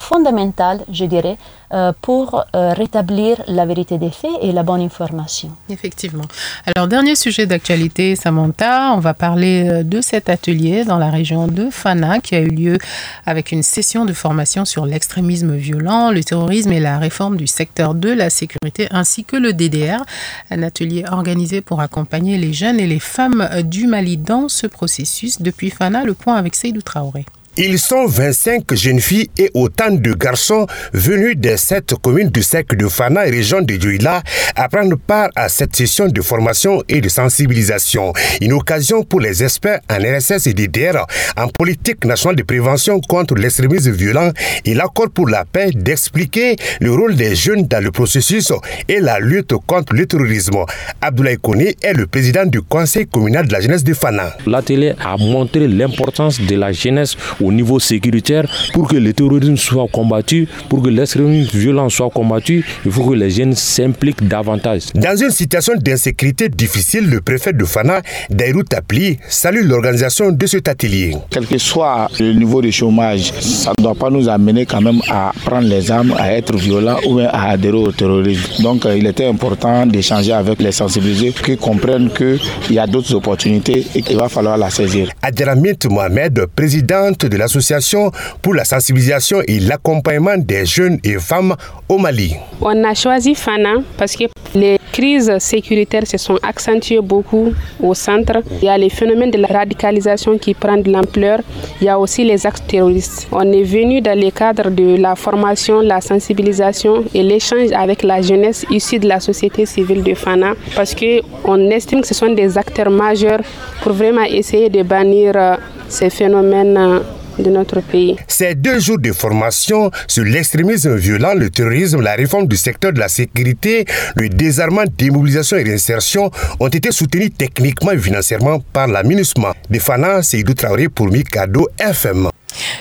[0.00, 1.36] fondamental, je dirais,
[1.72, 5.50] euh, pour euh, rétablir la vérité des faits et la bonne information.
[5.68, 6.24] Effectivement.
[6.66, 11.70] Alors, dernier sujet d'actualité, Samantha, on va parler de cet atelier dans la région de
[11.70, 12.78] Fana qui a eu lieu
[13.26, 17.94] avec une session de formation sur l'extrémisme violent, le terrorisme et la réforme du secteur
[17.94, 20.02] de la sécurité ainsi que le DDR.
[20.50, 25.42] Un atelier organisé pour accompagner les jeunes et les femmes du Mali dans ce processus.
[25.42, 27.26] Depuis Fana, le point avec Seydou Traoré.
[27.56, 32.76] Ils sont 25 jeunes filles et autant de garçons venus des sept communes du cercle
[32.76, 34.22] de Fana et région de Djouila
[34.54, 38.12] à prendre part à cette session de formation et de sensibilisation.
[38.40, 41.04] Une occasion pour les experts en RSS et DDR
[41.36, 44.30] en politique nationale de prévention contre l'extrémisme violent
[44.64, 48.52] et l'accord pour la paix d'expliquer le rôle des jeunes dans le processus
[48.88, 50.64] et la lutte contre le terrorisme.
[51.00, 54.36] Abdoulaye Kone est le président du conseil communal de la jeunesse de Fana.
[54.46, 59.86] L'atelier a montré l'importance de la jeunesse au niveau sécuritaire pour que le terrorisme soit
[59.88, 64.82] combattu, pour que l'extrémisme violent soit combattu, il faut que les jeunes s'impliquent davantage.
[64.94, 70.68] Dans une situation d'insécurité difficile, le préfet de Fana, Dairou Tapli, salue l'organisation de cet
[70.68, 71.16] atelier.
[71.30, 75.00] Quel que soit le niveau de chômage, ça ne doit pas nous amener quand même
[75.08, 78.62] à prendre les armes, à être violents ou à adhérer au terrorisme.
[78.62, 82.38] Donc il était important d'échanger avec les sensibilisés qui comprennent qu'il
[82.74, 85.10] y a d'autres opportunités et qu'il va falloir la saisir.
[85.22, 88.12] Adjaramit Mohamed, présidente de l'association
[88.42, 91.54] pour la sensibilisation et l'accompagnement des jeunes et femmes
[91.88, 92.34] au Mali.
[92.60, 98.42] On a choisi Fana parce que les crises sécuritaires se sont accentuées beaucoup au centre.
[98.60, 101.40] Il y a les phénomènes de la radicalisation qui prennent de l'ampleur.
[101.80, 103.28] Il y a aussi les actes terroristes.
[103.32, 108.20] On est venu dans le cadre de la formation, la sensibilisation et l'échange avec la
[108.20, 112.58] jeunesse issue de la société civile de Fana parce qu'on estime que ce sont des
[112.58, 113.40] acteurs majeurs
[113.82, 115.56] pour vraiment essayer de bannir euh,
[115.88, 117.00] ces phénomènes euh,
[117.42, 118.16] de notre pays.
[118.28, 122.98] Ces deux jours de formation sur l'extrémisme violent, le terrorisme, la réforme du secteur de
[122.98, 123.84] la sécurité,
[124.16, 129.54] le désarmement, démobilisation et réinsertion ont été soutenus techniquement et financièrement par la MINUSMA.
[129.68, 132.28] De Fana, Seydou Traoré pour Mikado FM.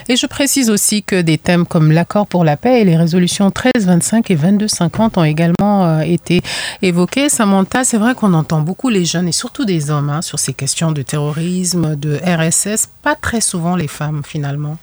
[0.07, 3.45] Et je précise aussi que des thèmes comme l'accord pour la paix et les résolutions
[3.45, 6.41] 1325 et 2250 ont également euh, été
[6.81, 7.29] évoqués.
[7.29, 10.53] Samantha, c'est vrai qu'on entend beaucoup les jeunes et surtout des hommes hein, sur ces
[10.53, 14.77] questions de terrorisme, de RSS, pas très souvent les femmes finalement.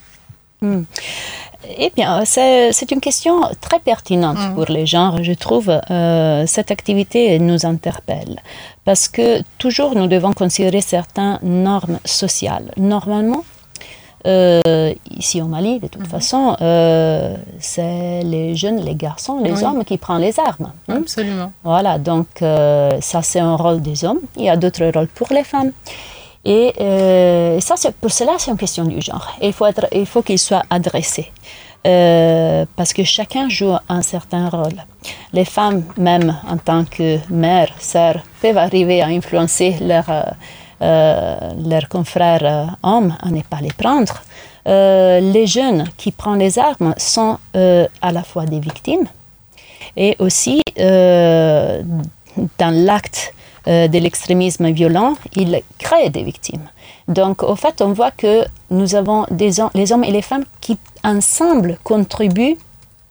[0.63, 0.83] Hmm.
[1.79, 4.55] Eh bien, c'est une question très pertinente hmm.
[4.55, 5.23] pour les genres.
[5.23, 8.41] Je trouve euh, cette activité nous interpelle
[8.85, 12.71] parce que toujours nous devons considérer certaines normes sociales.
[12.77, 13.45] Normalement,
[14.27, 16.09] euh, ici au Mali, de toute mhm.
[16.09, 20.73] façon, euh, c'est les jeunes, les garçons, les hommes qui prennent les armes.
[20.89, 20.97] Hein.
[20.97, 21.53] Absolument.
[21.63, 24.21] Voilà, donc euh, ça c'est un rôle des hommes.
[24.37, 25.73] Il y a d'autres rôles pour les femmes.
[26.45, 26.73] Et
[27.61, 29.37] ça, pour cela, c'est une question du genre.
[29.43, 31.33] il faut, être, il faut qu'il soit adressé.
[31.83, 34.79] parce que chacun joue un certain rôle.
[35.33, 40.09] Les femmes, même en tant que mères, sœurs, peuvent arriver à influencer leur,
[40.81, 44.23] leurs confrères euh, hommes à ne pas les prendre.
[44.69, 49.07] Euh, les jeunes qui prennent les armes sont à la fois des victimes
[49.97, 51.85] et aussi dans
[52.85, 53.33] l'acte
[53.67, 56.69] de l'extrémisme violent, ils créent des victimes.
[57.09, 60.79] Donc, au fait, on voit que nous avons des les hommes et les femmes qui,
[61.03, 62.59] ensemble, contribuent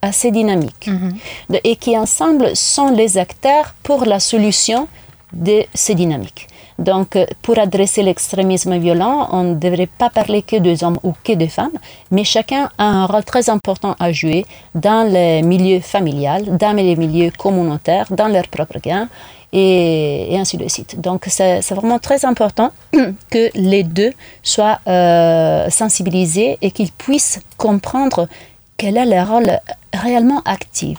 [0.02, 1.60] à ces dynamiques mm-hmm.
[1.64, 4.88] et qui, ensemble, sont les acteurs pour la solution
[5.34, 6.48] de ces dynamiques.
[6.78, 11.32] Donc, pour adresser l'extrémisme violent, on ne devrait pas parler que des hommes ou que
[11.34, 11.78] des femmes,
[12.12, 16.96] mais chacun a un rôle très important à jouer dans les milieux familial, dans les
[16.98, 19.08] milieux communautaires, dans leurs propres gains,
[19.54, 21.00] et, ainsi de suite.
[21.00, 22.72] Donc, c'est vraiment très important
[23.32, 24.12] que les deux
[24.44, 28.28] soient euh, sensibilisés et qu'ils puissent comprendre
[28.76, 29.60] quel est leur rôle
[29.94, 30.98] réellement actif.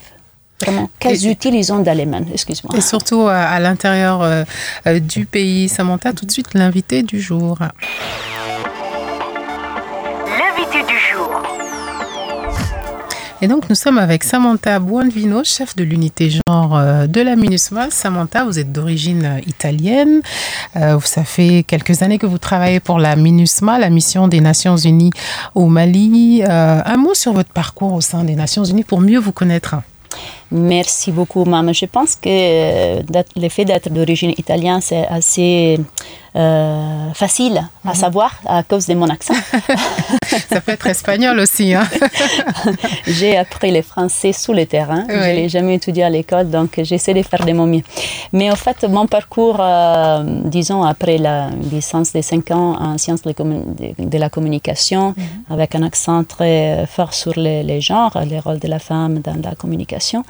[0.62, 2.75] Vraiment, quels outils ils ont dans les mains, excuse-moi.
[2.77, 4.45] Et surtout euh, à, l'intérieur euh,
[4.87, 5.69] euh, du pays.
[5.69, 7.59] Samantha, tout de suite l'invité du jour.
[10.27, 11.42] L'invité du jour.
[13.42, 17.90] Et donc, nous sommes avec Samantha Buonvino, chef de l'unité genre de la MINUSMA.
[17.90, 20.23] Samantha, vous êtes d'origine italienne.
[20.73, 25.11] ça fait quelques années que vous travaillez pour la MINUSMA, la mission des Nations Unies
[25.55, 26.42] au Mali.
[26.47, 29.77] un mot sur votre parcours au sein des Nations Unies pour mieux vous connaître.
[30.51, 31.73] Merci beaucoup, maman.
[31.73, 33.03] Je pense que euh,
[33.37, 35.79] le fait d'être d'origine italienne, c'est assez
[36.37, 37.95] euh, facile à mhm.
[37.95, 39.33] savoir à cause de mon accent.
[40.51, 41.73] Ça peut être espagnol aussi.
[41.73, 41.89] Hein.
[43.07, 45.05] j'ai appris le français sous le terrain.
[45.09, 47.83] Je ne l'ai jamais étudié à l'école, donc j'essaie de faire de mon mieux.
[48.35, 53.23] Mais en fait, mon parcours, euh, disons, après la licence de 5 ans en sciences
[53.23, 55.25] de, la communication, mhm.
[55.55, 59.41] avec un accent très fort sur les, les genres, les rôles de la femme dans
[59.43, 60.23] la communication,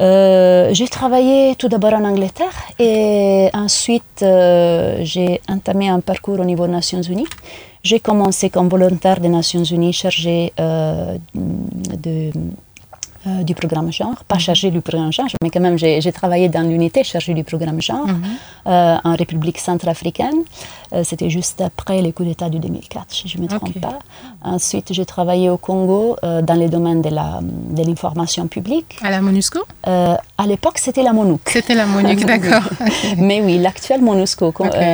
[0.00, 6.44] euh, j'ai travaillé tout d'abord en Angleterre et ensuite euh, j'ai entamé un parcours au
[6.44, 7.26] niveau des Nations Unies.
[7.82, 12.30] J'ai commencé comme volontaire des Nations Unies chargé euh, de
[13.26, 14.40] euh, du programme genre, pas mhm.
[14.40, 18.06] chargé du programme genre, mais quand même j'ai travaillé dans l'unité chargée du programme genre
[18.06, 18.22] mhm.
[18.66, 20.42] euh, en République centrafricaine.
[20.94, 23.98] Euh, c'était juste après les coups d'État du 2004, si je ne me trompe pas.
[24.42, 28.96] Ensuite, j'ai travaillé au Congo dans les domaines de l'information de publique.
[29.04, 31.42] À la MONUSCO À l'époque, c'était la MONUC.
[31.46, 32.68] C'était la MONUC, d'accord.
[33.18, 34.52] mais oui, l'actuel MONUSCO,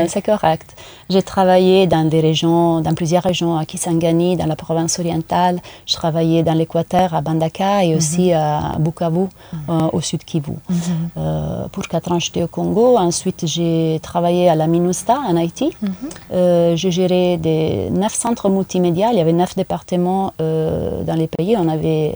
[0.08, 0.76] c'est correct.
[1.08, 5.60] J'ai travaillé dans des régions, dans plusieurs régions, à Kisangani, dans la province orientale.
[5.86, 9.28] Je travaillais dans l'Équateur, à Bandaka et aussi à Bukavu, mhm.
[9.68, 10.52] euh, au sud Kivu.
[10.52, 10.76] Mhm.
[11.16, 12.96] Euh, pour quatre ans, j'étais au Congo.
[12.96, 15.70] Ensuite, j'ai travaillé à la MINUSTA en Haïti.
[15.80, 15.90] Mhm.
[16.32, 19.12] Euh, j'ai géré des neuf centres multimédia.
[19.12, 21.56] Il y avait neuf départements dans les pays.
[21.58, 22.12] On avait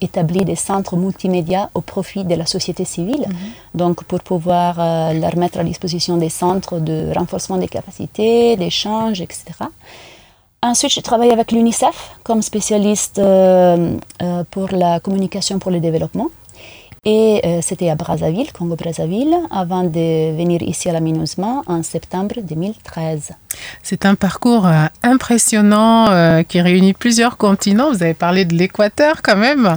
[0.00, 3.26] établi des centres multimédia au profit de la société civile.
[3.74, 4.76] Donc, pour pouvoir
[5.14, 9.44] leur mettre à disposition des centres de renforcement des capacités, d'échange, etc.
[10.64, 16.28] Ensuite, j'ai travaillé avec l'UNICEF comme spécialiste euh, euh, pour la communication pour le développement.
[17.04, 22.36] Et euh, c'était à Brazzaville, Congo-Brazzaville, avant de venir ici à la MINUSMA en septembre
[22.44, 23.32] 2013.
[23.82, 24.68] C'est un parcours
[25.02, 27.90] impressionnant qui réunit plusieurs continents.
[27.90, 29.76] Vous avez parlé de l'Équateur quand même.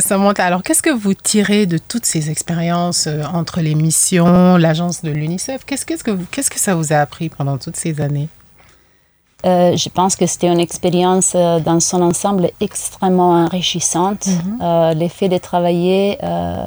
[0.00, 5.10] Samantha, alors qu'est-ce que vous tirez de toutes ces expériences entre les missions, l'agence de
[5.10, 5.64] l'UNICEF?
[5.66, 8.28] Qu'est-ce, qu'est-ce, que qu'est-ce que ça vous a appris pendant toutes ces années?
[9.46, 14.26] Euh, je pense que c'était une expérience euh, dans son ensemble extrêmement enrichissante.
[14.26, 14.58] Mhm.
[14.60, 16.18] Euh, L'effet de travailler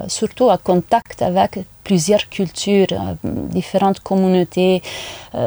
[0.08, 2.88] surtout à contact avec plusieurs cultures,
[3.24, 4.82] différentes communautés.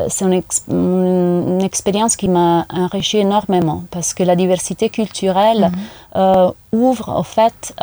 [0.09, 5.71] C'est une, une, expérience qui m'a enrichi énormément parce que la diversité culturelle
[6.15, 6.53] mhm.
[6.73, 7.75] ouvre en fait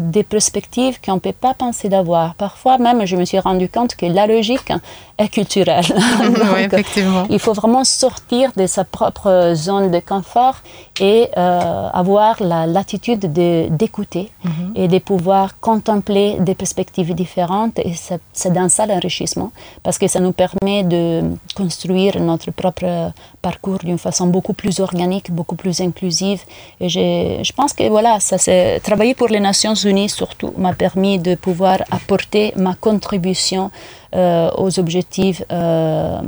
[0.00, 2.34] des perspectives qu'on ne peut pas penser d'avoir.
[2.34, 4.72] Parfois même, je me suis rendu compte que la logique
[5.18, 5.84] est culturelle.
[6.58, 7.24] effectivement.
[7.30, 10.56] Il faut vraiment sortir de sa propre zone de confort
[11.00, 14.72] et euh, avoir la latitude d'écouter mhm.
[14.74, 17.78] et de pouvoir contempler des perspectives différentes.
[17.78, 17.94] Et
[18.32, 21.22] c'est dans ça l'enrichissement, parce que ça nous permet de
[21.54, 26.40] construire notre propre parcours d'une façon beaucoup plus organique, beaucoup plus inclusive.
[26.80, 31.18] Et je pense que voilà, ça c'est travailler pour les Nations Unies surtout m'a permis
[31.18, 33.70] de pouvoir apporter ma contribution
[34.14, 36.20] euh, aux objectifs euh,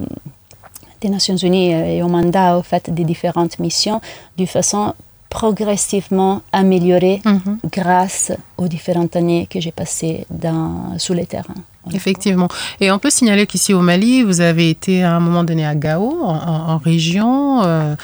[1.01, 4.01] des Nations Unies et au mandat au fait des différentes missions
[4.37, 4.95] d'une façon
[5.35, 7.59] progressivement améliorée mhm.
[7.69, 11.61] grâce aux différentes années que j'ai passées dans, sous les terrains.
[11.93, 12.47] Effectivement.
[12.81, 15.75] Et on peut signaler qu'ici au Mali, vous avez été à un moment donné à
[15.75, 17.65] Gao, en, région.
[17.65, 17.97] Euh,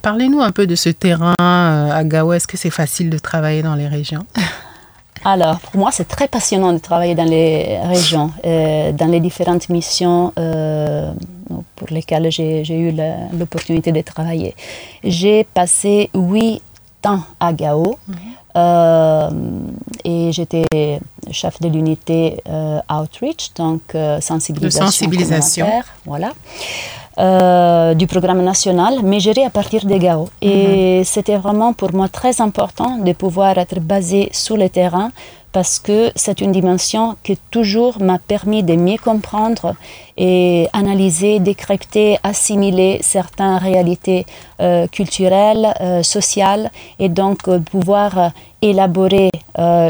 [0.00, 2.32] parlez-nous un peu de ce terrain à Gao.
[2.32, 4.24] Est-ce que c'est facile de travailler dans les régions?
[5.24, 9.68] Alors, pour moi, c'est très passionnant de travailler dans les régions, euh, dans les différentes
[9.68, 11.12] missions euh,
[11.76, 12.94] pour lesquelles j'ai eu
[13.38, 14.54] l'opportunité de travailler.
[15.04, 16.62] J'ai passé huit
[17.06, 18.16] ans à Gao mhm.
[18.56, 19.30] euh,
[20.04, 22.42] et j'étais chef de l'unité
[22.90, 23.82] Outreach, donc
[24.20, 24.84] sensibilisation.
[24.84, 25.66] De sensibilisation.
[26.04, 26.32] Voilà.
[27.18, 30.28] Euh, du programme national, mais géré à partir des GAO.
[30.40, 31.04] Et mhm.
[31.04, 35.10] c'était vraiment pour moi très important de pouvoir être basé sur le terrain
[35.52, 39.74] parce que c'est une dimension qui toujours m'a permis de mieux comprendre
[40.16, 44.26] et analyser, décrypter, assimiler certaines réalités
[44.60, 49.30] euh, culturelles, euh, sociales, et donc euh, pouvoir élaborer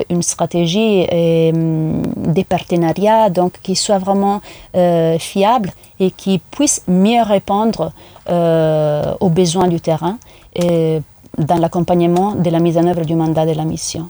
[0.08, 4.40] une stratégie et hum, des partenariats donc, qui soient vraiment
[5.18, 7.92] fiables et qui puissent mieux répondre
[9.20, 10.18] aux besoins du terrain
[10.56, 14.08] dans l'accompagnement de la mise en œuvre du mandat de la mission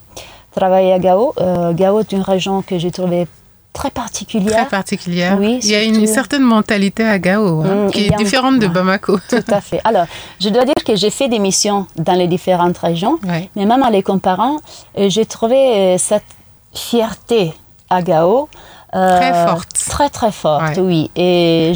[0.58, 1.32] travailler à Gao.
[1.40, 3.26] Euh, Gao est une région que j'ai trouvée
[3.72, 4.66] très particulière.
[4.66, 5.36] Très particulière.
[5.38, 8.66] Oui, il y a une certaine mentalité à Gao hein, mm, qui est différente de
[8.66, 9.18] Bamako.
[9.28, 9.80] Tout à fait.
[9.84, 10.06] Alors,
[10.40, 13.90] je dois dire que j'ai fait des missions dans les différentes régions, mais même en
[13.90, 14.56] les comparant,
[14.98, 16.30] euh, j'ai trouvé euh, cette
[16.74, 17.52] fierté
[17.88, 18.48] à Gao
[18.92, 19.68] très euh, forte.
[19.88, 21.10] Très, très forte, oui.
[21.16, 21.72] Et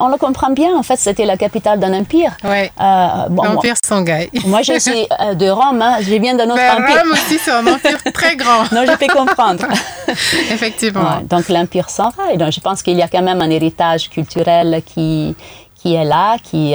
[0.00, 2.32] on, le comprend bien, en fait, c'était la capitale d'un empire.
[2.42, 2.70] Ouais.
[2.80, 4.30] Euh, L'empire Sanghaï.
[4.46, 5.96] Moi, je suis euh, de Rome, hein.
[6.00, 7.02] je viens d'un autre ben, empire.
[7.02, 8.62] Rome aussi, c'est un empire très grand.
[8.72, 9.66] non, je peux comprendre.
[10.50, 11.20] Effectivement.
[11.28, 12.38] donc, l'empire Sanghaï.
[12.38, 15.34] Donc, je pense qu'il y a quand même un héritage culturel qui,
[15.74, 16.74] qui est là, qui,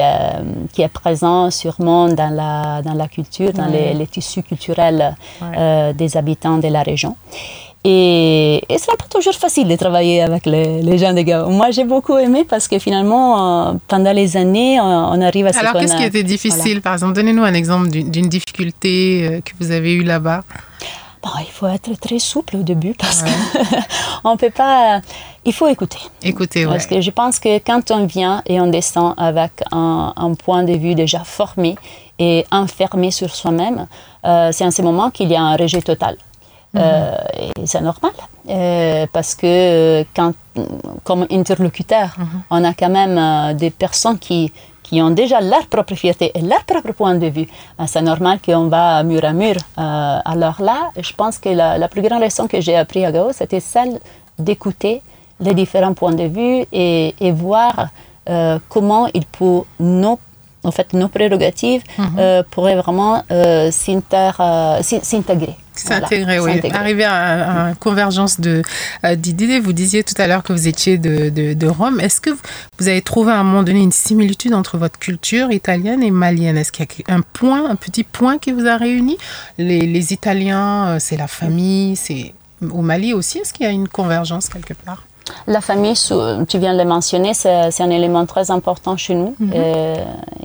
[0.72, 5.16] qui est présent sûrement dans la, dans la culture, dans les, les, tissus culturels
[5.96, 7.16] des habitants de la région.
[7.86, 11.50] Et, et ce n'est pas toujours facile de travailler avec les, gens de Gao.
[11.50, 15.60] Moi, j'ai beaucoup aimé parce que finalement, euh, pendant les années, on, arrive à se
[15.60, 16.82] Alors, qu'est-ce qui était difficile?
[16.82, 20.44] Par exemple, donnez-nous un exemple d'une difficulté euh, que vous avez eue là-bas.
[21.22, 23.24] Bon, il faut être très souple au début parce
[24.24, 25.02] qu'on ne peut pas.
[25.46, 26.00] Il faut écouter.
[26.22, 26.72] Écouter, oui.
[26.72, 30.64] Parce que je pense que quand on vient et on descend avec un, un point
[30.64, 31.76] de vue déjà formé
[32.20, 33.88] et enfermé sur soi-même,
[34.26, 36.18] euh, c'est en ce moment qu'il y a un rejet total.
[36.76, 37.16] Euh,
[37.66, 38.12] c'est normal,
[38.48, 40.34] euh, parce que euh, quand,
[41.04, 42.28] comme interlocuteur, mhm.
[42.52, 44.52] on a quand même des personnes qui,
[44.84, 47.48] qui ont déjà leur propre fierté et leur propre point de vue.
[47.78, 49.56] Ben, c'est normal qu'on va mur à mur.
[49.78, 53.60] alors là, je pense que la, plus grande leçon que j'ai appris à Gao, c'était
[53.60, 54.00] celle
[54.38, 55.02] d'écouter
[55.40, 57.88] les différents points de vue et, et voir
[58.68, 60.20] comment il peut nos
[60.64, 62.44] en fait, nos prérogatives mhm.
[62.52, 63.24] pourraient vraiment
[63.72, 65.56] s'intégrer.
[65.80, 66.62] S'intégrer, oui.
[66.72, 69.60] Arriver à, une convergence euh, d'idées.
[69.60, 72.00] Vous disiez tout à l'heure que vous étiez de, de, Rome.
[72.00, 72.32] Est-ce que
[72.80, 76.58] vous avez trouvé à un moment donné une similitude entre votre culture italienne et malienne?
[76.58, 79.18] Est-ce qu'il y a un point, un petit point qui vous a réuni?
[79.58, 83.40] Les, les Italiens, euh, c'est la famille, c'est au Mali aussi.
[83.40, 85.04] Est-ce qu'il y a une convergence quelque part?
[85.48, 85.96] La famille,
[86.48, 89.36] tu viens de le mentionner, c'est un élément très important chez nous.
[89.40, 89.52] Mhm.
[89.56, 89.96] Euh,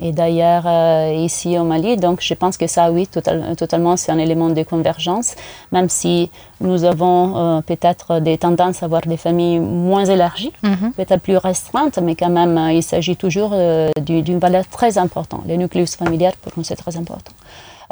[0.01, 4.17] et, d'ailleurs, euh, ici au Mali, donc je pense que ça, oui, totalement, c'est un
[4.17, 5.35] élément de convergence,
[5.71, 6.31] même si
[6.61, 10.93] nous avons euh, peut-être des tendances à avoir des familles moins élargies, mhm.
[10.93, 13.53] peut-être plus restreintes, mais quand même, il s'agit toujours
[13.99, 15.43] d'une valeur très importante.
[15.47, 17.33] Le nucléus familial, pour nous, c'est très important.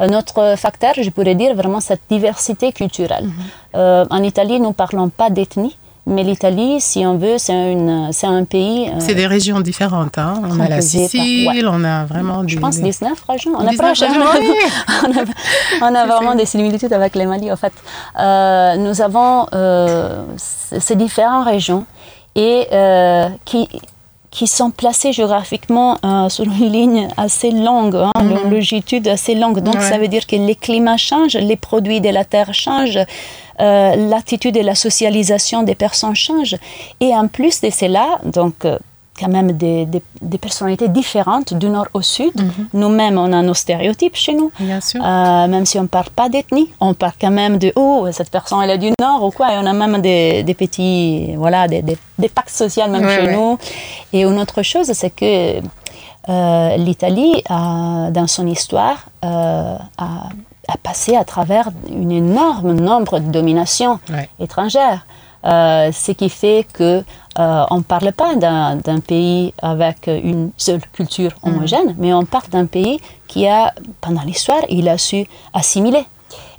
[0.00, 3.26] Un autre facteur, je pourrais dire vraiment cette diversité culturelle.
[3.26, 4.06] Mhm.
[4.10, 5.76] en Italie, nous ne parlons pas d'ethnie,
[6.06, 8.88] mais l'Italie, si on veut, c'est un pays.
[8.88, 10.18] Euh, c'est des régions différentes.
[10.18, 10.42] Hein.
[10.44, 12.46] On a la Sicile, on a vraiment.
[12.46, 13.52] Je pense 19 régions.
[13.58, 14.06] On, 19 a, régions,
[15.82, 17.72] on, a, vraiment des similitudes avec le Mali, en fait.
[18.18, 21.86] Euh, nous avons euh, ces différentes régions
[22.34, 22.66] et
[23.46, 23.68] qui,
[24.34, 25.96] qui sont placées géographiquement
[26.28, 28.50] sur une ligne assez longue, hein, une mhm.
[28.50, 29.60] longitude assez longue.
[29.60, 32.98] Donc, ça veut dire que les climats changent, les produits de la terre changent.
[33.60, 36.56] Euh, l'attitude et la socialisation des personnes changent.
[36.98, 38.78] Et en plus de cela, donc euh,
[39.18, 42.32] quand même des, des, personnalités différentes du nord au sud.
[42.34, 42.68] Mhm.
[42.74, 44.50] Nous-mêmes, on a nos stéréotypes chez nous.
[44.58, 45.00] Bien sûr.
[45.04, 48.30] Euh, même si on ne parle pas d'ethnie, on parle quand même de oh, cette
[48.30, 49.54] personne elle est du nord ou quoi.
[49.54, 53.58] Et on a même des, des petits, voilà, des, des, pactes sociaux même chez nous.
[54.12, 55.60] Et une autre chose, c'est que
[56.76, 60.28] l'Italie, dans son histoire, a
[60.68, 63.98] a passé à travers un énorme nombre de dominations
[64.40, 65.06] étrangères.
[65.44, 67.02] Euh, ce qui fait que
[67.38, 71.48] euh, on ne parle pas d'un pays avec une seule culture mm.
[71.48, 76.04] homogène, mais on parle d'un pays qui a, pendant l'histoire, il a su assimiler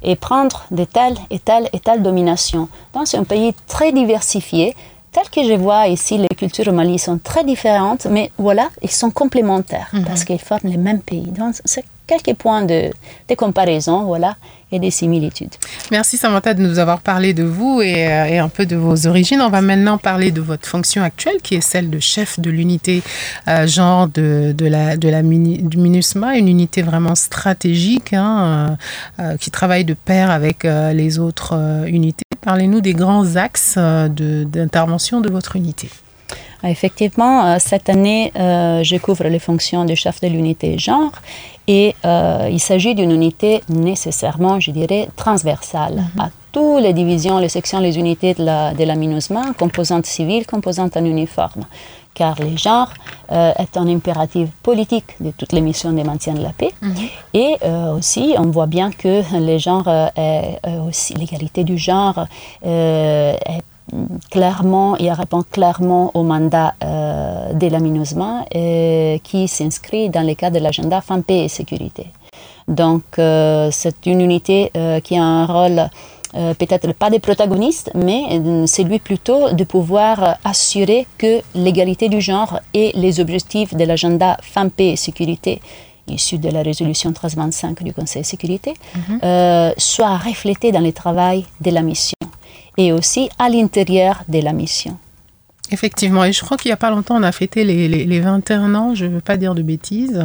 [0.03, 2.69] et prendre de telles et telles et telles dominations.
[2.93, 4.75] Donc c'est un pays très diversifié,
[5.11, 8.91] tel que je vois ici, les cultures au Mali sont très différentes, mais voilà, ils
[8.91, 10.03] sont complémentaires mm-hmm.
[10.05, 11.31] parce qu'ils forment les mêmes pays.
[11.31, 12.91] Donc c'est quelques points de,
[13.35, 14.37] comparaison, voilà,
[14.71, 15.53] et des similitudes.
[15.91, 19.07] Merci Samantha de nous avoir parlé de vous et, euh, et, un peu de vos
[19.07, 19.41] origines.
[19.41, 23.01] On va maintenant parler de votre fonction actuelle, qui est celle de chef de l'unité
[23.47, 28.77] euh, genre de, de la du MINUSMA, une unité vraiment stratégique hein,
[29.19, 32.23] euh, qui travaille de pair avec les autres unités.
[32.41, 35.89] Parlez-nous des grands axes d'intervention de votre unité.
[36.65, 41.11] Effectivement, cette année, je couvre les fonctions de chef de l'unité genre
[41.67, 46.21] et euh, il s'agit d'une unité nécessairement, je dirais, transversale mhm.
[46.21, 50.45] à toutes les divisions, les sections, les unités de la, de la MINUSMA, composantes civiles,
[50.45, 51.65] composantes en uniforme.
[52.13, 52.93] Car les genres
[53.31, 56.71] euh, est un impératif politique de toutes les missions de maintien de la paix.
[56.81, 56.95] Mhm.
[57.33, 59.89] Et euh, aussi, on voit bien que les genres,
[60.87, 62.27] aussi l'égalité du genre
[62.63, 63.63] est
[64.31, 70.57] clairement et répond clairement au mandat euh, de l'aménagement euh, qui s'inscrit dans le cadre
[70.57, 72.07] de l'agenda Femmes, Paix et Sécurité.
[72.67, 74.71] Donc, euh, c'est une unité
[75.03, 75.89] qui a un rôle
[76.33, 82.59] peut-être pas des protagonistes, mais c'est lui plutôt de pouvoir assurer que l'égalité du genre
[82.73, 85.61] et les objectifs de l'agenda Femmes, Paix et Sécurité
[86.07, 89.73] issus de la résolution 1325 du Conseil de sécurité, mhm.
[89.77, 92.15] soient reflétés dans le travail de la mission
[92.77, 94.97] et aussi à l'intérieur de la mission.
[95.71, 98.75] Effectivement, et je crois qu'il n'y a pas longtemps, on a fêté les, les, 21
[98.75, 100.23] ans, je ne veux pas dire de bêtises,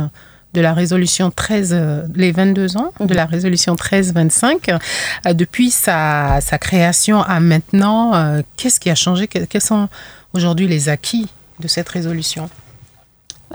[0.53, 4.68] de la résolution 13, euh, les 22 ans de la résolution 1325.
[4.68, 9.28] Euh, depuis sa, sa, création à maintenant, euh, qu'est-ce qui a changé?
[9.28, 9.88] Quels sont
[10.34, 11.28] aujourd'hui les acquis
[11.61, 12.51] de cette résolution?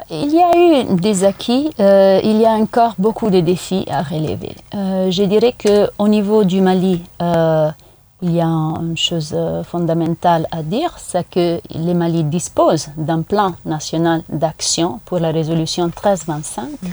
[0.10, 4.54] Il y a eu des acquis, il y a encore beaucoup de défis à relever.
[4.74, 7.02] je dirais qu'au niveau du Mali,
[8.26, 13.22] il y a une chose euh, fondamentale à dire, c'est que le Mali dispose d'un
[13.22, 16.64] plan national d'action pour la résolution 1325.
[16.64, 16.92] Mhm.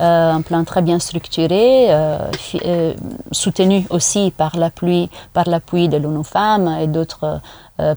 [0.00, 2.94] Euh, un plan très bien structuré, euh,
[3.32, 7.40] soutenu aussi par l'appui, par l'appui de l'ONU Femmes et d'autres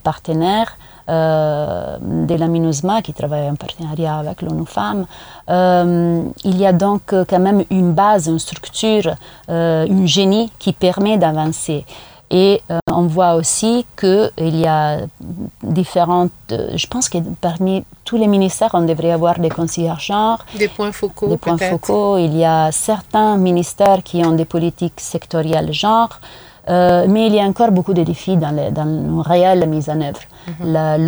[0.03, 0.77] partenaires
[1.07, 5.05] de la MINUSMA qui travaille en partenariat avec l'ONU Femmes.
[5.47, 9.15] il y a donc quand même une base, une structure,
[9.47, 11.85] une génie qui permet d'avancer.
[12.33, 14.99] Et euh, on voit aussi qu'il y a
[15.61, 16.31] différentes.
[16.51, 20.39] Euh, je pense que parmi tous les ministères, on devrait avoir des conseillers genre.
[20.57, 21.27] Des points focaux.
[21.27, 22.17] Des points focaux.
[22.17, 26.21] Il y a certains ministères qui ont des politiques sectorielles genre.
[26.69, 29.89] Euh, mais il y a encore beaucoup de défis dans, les, dans une réelle mise
[29.89, 30.21] en œuvre.
[30.59, 31.05] Mhm.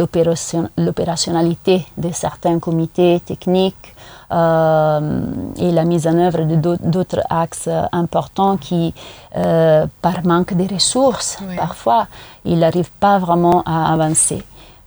[0.78, 3.93] L'opérationnalité de certains comités techniques,
[4.34, 6.44] et la mise en œuvre
[6.82, 8.94] d'autres axes importants qui,
[9.38, 12.08] euh, par manque de ressources, parfois,
[12.46, 14.42] ils n'arrivent pas vraiment à avancer.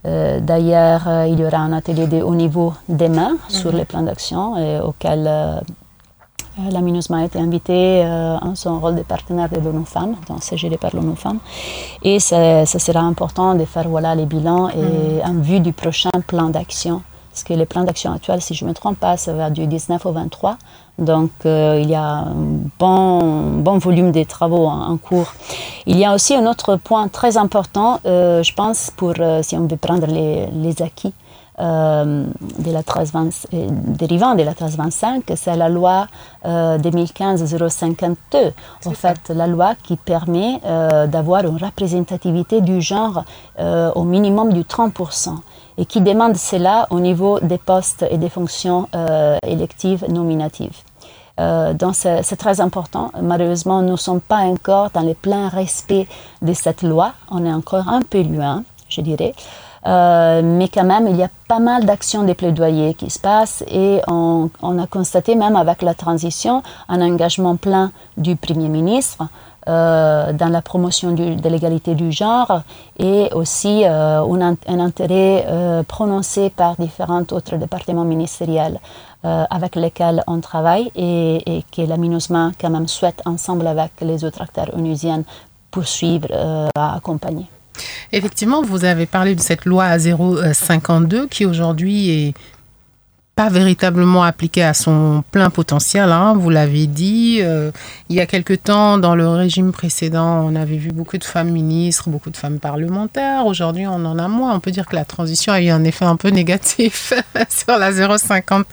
[0.06, 3.78] Euh, d'ailleurs, il y aura un atelier de haut niveau demain sur mhm.
[3.78, 8.04] les plans d'action auquel la MINUSMA a été invitée
[8.42, 11.40] en son rôle de partenaire de l'ONU Femmes, donc c'est géré par l'ONU Femmes.
[12.02, 16.48] Et ça, sera important de faire voilà, les bilans et en vue du prochain plan
[16.48, 17.02] d'action.
[17.36, 19.66] Parce que le plan d'action actuel, si je ne me trompe pas, ça va du
[19.66, 20.56] 19 au 23.
[20.98, 22.34] Donc il y a un
[22.78, 25.34] bon, bon volume de travaux en, cours.
[25.84, 29.12] Il y a aussi un autre point très important, je pense, pour
[29.42, 31.12] si on veut prendre les, les acquis
[31.58, 32.26] euh,
[32.58, 33.12] de la 13,
[33.50, 36.06] dérivant de la 1325, c'est la loi
[36.44, 38.14] 2015-052.
[38.34, 38.50] Euh,
[38.84, 43.24] en fait, la loi qui permet euh, d'avoir une représentativité du genre
[43.58, 45.30] au minimum du 30%
[45.78, 48.88] et qui demande cela au niveau des postes et des fonctions
[49.42, 50.78] électives nominatives.
[51.38, 53.10] donc c'est très important.
[53.20, 56.06] Malheureusement, nous ne sommes pas encore dans le plein respect
[56.40, 57.12] de cette loi.
[57.30, 59.34] On est encore un peu loin, je dirais.
[59.86, 63.62] Euh, mais quand même, il y a pas mal d'actions de plaidoyer qui se passent
[63.70, 69.18] et on, a constaté même avec la transition un engagement plein du Premier ministre
[69.68, 72.62] euh, dans la promotion de l'égalité du genre
[72.98, 75.46] et aussi euh, un, intérêt
[75.88, 78.78] prononcé par différents autres départements ministériels
[79.22, 84.22] avec lesquels on travaille et, et, que la MINUSMA quand même souhaite ensemble avec les
[84.24, 85.24] autres acteurs onusiens
[85.72, 86.28] poursuivre,
[86.76, 87.46] accompagner.
[88.12, 92.34] Effectivement, vous avez parlé de cette loi à 052 qui aujourd'hui est
[93.36, 97.40] pas véritablement appliqué à son plein potentiel, hein, vous l'avez dit.
[97.42, 97.70] Euh,
[98.08, 101.50] il y a quelque temps, dans le régime précédent, on avait vu beaucoup de femmes
[101.50, 103.44] ministres, beaucoup de femmes parlementaires.
[103.44, 104.54] Aujourd'hui, on en a moins.
[104.54, 107.12] On peut dire que la transition a eu un effet un peu négatif
[107.50, 108.64] sur la 0,50.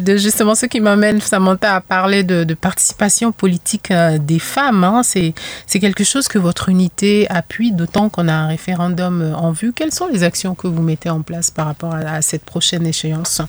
[0.00, 4.84] De justement, ce qui m'amène, Samantha, à parler de, participation politique euh, des femmes.
[4.84, 5.00] Hein.
[5.02, 5.32] C'est
[5.80, 9.72] quelque chose que votre unité appuie, d'autant qu'on a un référendum euh, en vue.
[9.72, 13.40] Quelles sont les actions que vous mettez en place par rapport à cette prochaine échéance?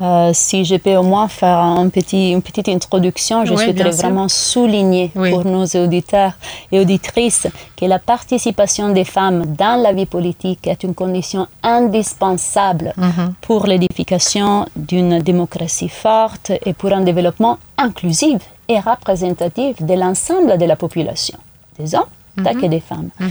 [0.00, 4.28] Euh, si je peux au moins faire un petit, une petite introduction, je souhaiterais vraiment
[4.28, 6.32] souligner pour nos auditeurs
[6.72, 12.94] et auditrices que la participation des femmes dans la vie politique est une condition indispensable
[12.96, 13.34] mhm.
[13.42, 20.64] pour l'édification d'une démocratie forte et pour un développement inclusif et représentatif de l'ensemble de
[20.64, 21.38] la population,
[21.78, 22.04] des hommes
[22.36, 23.10] mm que des femmes.
[23.18, 23.30] Mhm.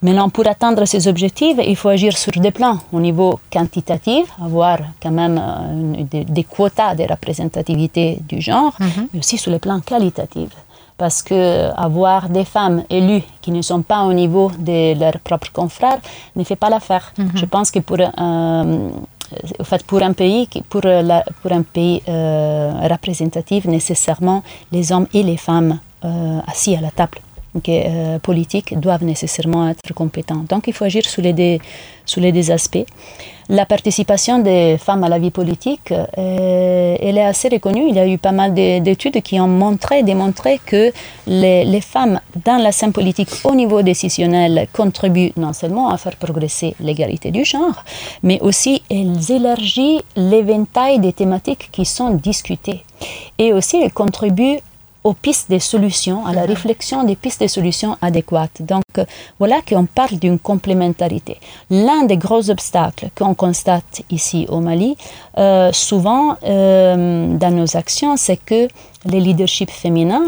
[0.00, 2.78] Maintenant, pour atteindre ces objectifs, il faut agir sur des plans.
[2.92, 9.08] Au niveau quantitatif, avoir quand même euh, des, quotas de représentativité du genre, mhm.
[9.12, 10.50] mais aussi sur le plan qualitatif.
[10.96, 15.50] Parce que avoir des femmes élues qui ne sont pas au niveau de leurs propres
[15.52, 16.00] confrères
[16.36, 17.12] ne fait pas l'affaire.
[17.18, 17.30] Mhm.
[17.34, 18.90] Je pense que pour, euh,
[19.64, 25.24] fait, pour un pays, pour, la, pour un pays euh, représentatif, nécessairement, les hommes et
[25.24, 25.78] les femmes
[26.46, 27.18] assis à la table
[27.68, 30.44] euh, politiques doivent nécessairement être compétents.
[30.48, 32.86] Donc il faut agir sous les deux, aspects.
[33.50, 37.88] La participation des femmes à la vie politique, euh, elle est assez reconnue.
[37.88, 40.92] Il y a eu pas mal d'études qui ont montré, démontré que
[41.26, 46.74] les, femmes dans la scène politique au niveau décisionnel contribuent non seulement à faire progresser
[46.80, 47.84] l'égalité du genre,
[48.22, 52.82] mais aussi elles élargissent l'éventail des thématiques qui sont discutées.
[53.38, 54.58] Et aussi elles contribuent
[55.08, 58.60] aux pistes de solutions, à la réflexion des pistes de solutions adéquates.
[58.60, 59.06] Donc euh,
[59.38, 61.38] voilà qu'on parle d'une complémentarité.
[61.70, 64.98] L'un des gros obstacles qu'on constate ici au Mali,
[65.38, 68.68] euh, souvent euh, dans nos actions, c'est que
[69.12, 70.24] le leadership féminin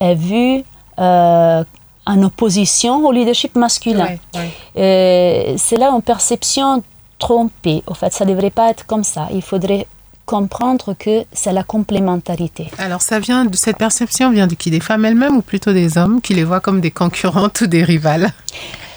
[0.00, 0.64] est vu
[0.96, 4.10] en opposition au leadership masculin.
[4.74, 6.82] C'est là une perception
[7.18, 7.82] trompée.
[7.86, 9.28] Au fait, ça ne devrait pas être comme ça.
[9.32, 9.86] Il faudrait
[10.24, 12.70] comprendre que c'est la complémentarité.
[12.78, 14.70] Alors ça vient de cette perception vient de qui?
[14.70, 17.84] Des femmes elles-mêmes ou plutôt des hommes qui les voient comme des concurrentes ou des
[17.84, 18.32] rivales?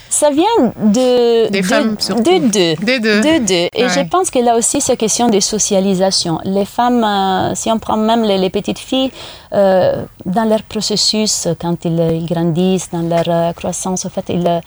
[0.10, 2.24] Ça vient de, des femmes surtout.
[2.24, 2.86] De deux.
[2.86, 3.68] Des deux.
[3.74, 6.40] Et je pense que là aussi, c'est question de socialisation.
[6.46, 9.12] Les femmes, euh, si on prend même les, petites filles,
[9.54, 14.62] euh, dans leur processus, quand ils, grandissent, dans leur euh, croissance, en fait, ils,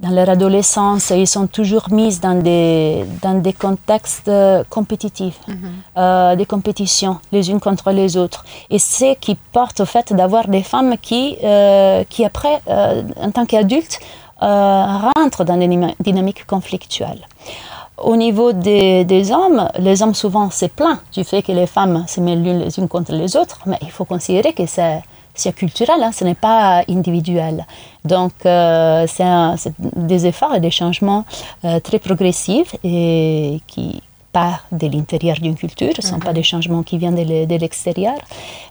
[0.00, 5.56] dans leur adolescence, ils sont toujours mis dans des, dans des contextes euh, compétitifs, mhm.
[5.96, 8.44] euh, des compétitions les unes contre les autres.
[8.70, 13.46] Et c'est qui porte au fait d'avoir des femmes qui, euh, qui après, en tant
[13.46, 14.00] qu'adultes,
[14.40, 17.26] rentrent dans des dynamiques conflictuelles.
[17.96, 22.04] Au niveau des, des, hommes, les hommes souvent se plaignent du fait que les femmes
[22.08, 25.02] se mettent les unes contre les autres, mais il faut considérer que c'est
[25.34, 27.66] c'est culturel, hein, ce n'est pas individuel.
[28.04, 31.24] Donc, euh, c'est des efforts et des changements
[31.64, 34.00] euh, très progressifs et qui
[34.32, 36.34] partent de l'intérieur d'une culture, ce ne sont pas mhm.
[36.34, 38.18] des changements qui viennent de l'extérieur.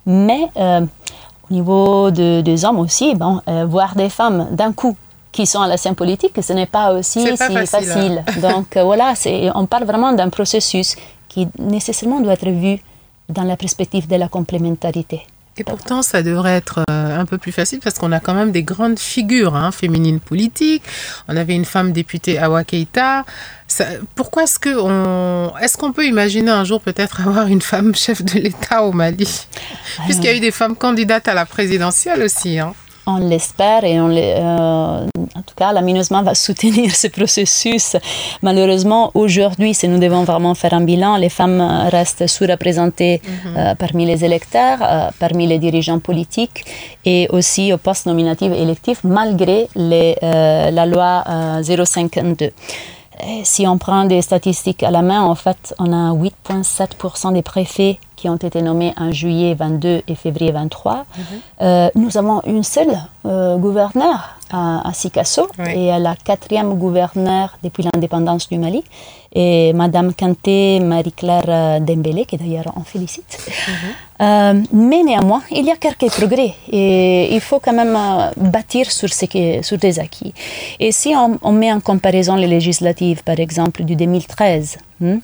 [0.06, 0.82] Mais euh,
[1.50, 4.96] au niveau des hommes aussi, bon, voir des femmes d'un coup
[5.32, 8.24] qui sont à la scène politique, ce n'est pas aussi si facile.
[8.28, 8.40] Hein.
[8.42, 9.14] Donc voilà,
[9.56, 10.96] on parle vraiment d'un processus
[11.28, 12.80] qui nécessairement doit être vu
[13.30, 15.24] dans la perspective de la complémentarité.
[15.58, 18.52] Et pourtant, ça devrait être euh, un peu plus facile parce qu'on a quand même
[18.52, 20.84] des grandes figures hein, féminines politiques.
[21.28, 23.24] On avait une femme députée Awa Keita.
[24.16, 28.40] pourquoi est-ce qu'on est-ce qu'on peut imaginer un jour peut-être avoir une femme chef de
[28.40, 29.48] l'État au Mali?
[30.06, 32.58] Puisqu'il y a eu des femmes candidates à la présidentielle aussi.
[32.58, 32.74] Hein.
[33.06, 37.98] On l'espère et on euh, en tout cas, la MINUSMA va soutenir ce processus.
[38.42, 43.58] Malheureusement, aujourd'hui, si nous devons vraiment faire un bilan, les femmes restent sous-représentées mhm.
[43.58, 46.64] euh, parmi les électeurs, euh, parmi les dirigeants politiques
[47.04, 51.24] et aussi au poste nominatif et électif, malgré les, la loi
[51.62, 52.52] 052
[53.44, 58.00] si on prend des statistiques à la main, en fait, on a 8,7% des préfets
[58.24, 60.96] qui ont été nommés en juillet 22 et février 23.
[60.96, 61.24] Mhm.
[61.62, 67.84] Euh, nous avons une seule euh, gouverneure à, à Sikasso et la quatrième gouverneure depuis
[67.84, 68.82] l'indépendance du Mali.
[69.36, 73.34] Et Madame Kanté Marie-Claire euh, Dembélé, qui d'ailleurs on félicite.
[73.74, 74.68] Mhm.
[74.72, 77.98] mais néanmoins, il y a quelques progrès et il faut quand même
[78.38, 80.34] bâtir sur, ce qui, sur des acquis.
[80.80, 85.18] Et si on, on, met en comparaison les législatives, par exemple, du 2013 hmm,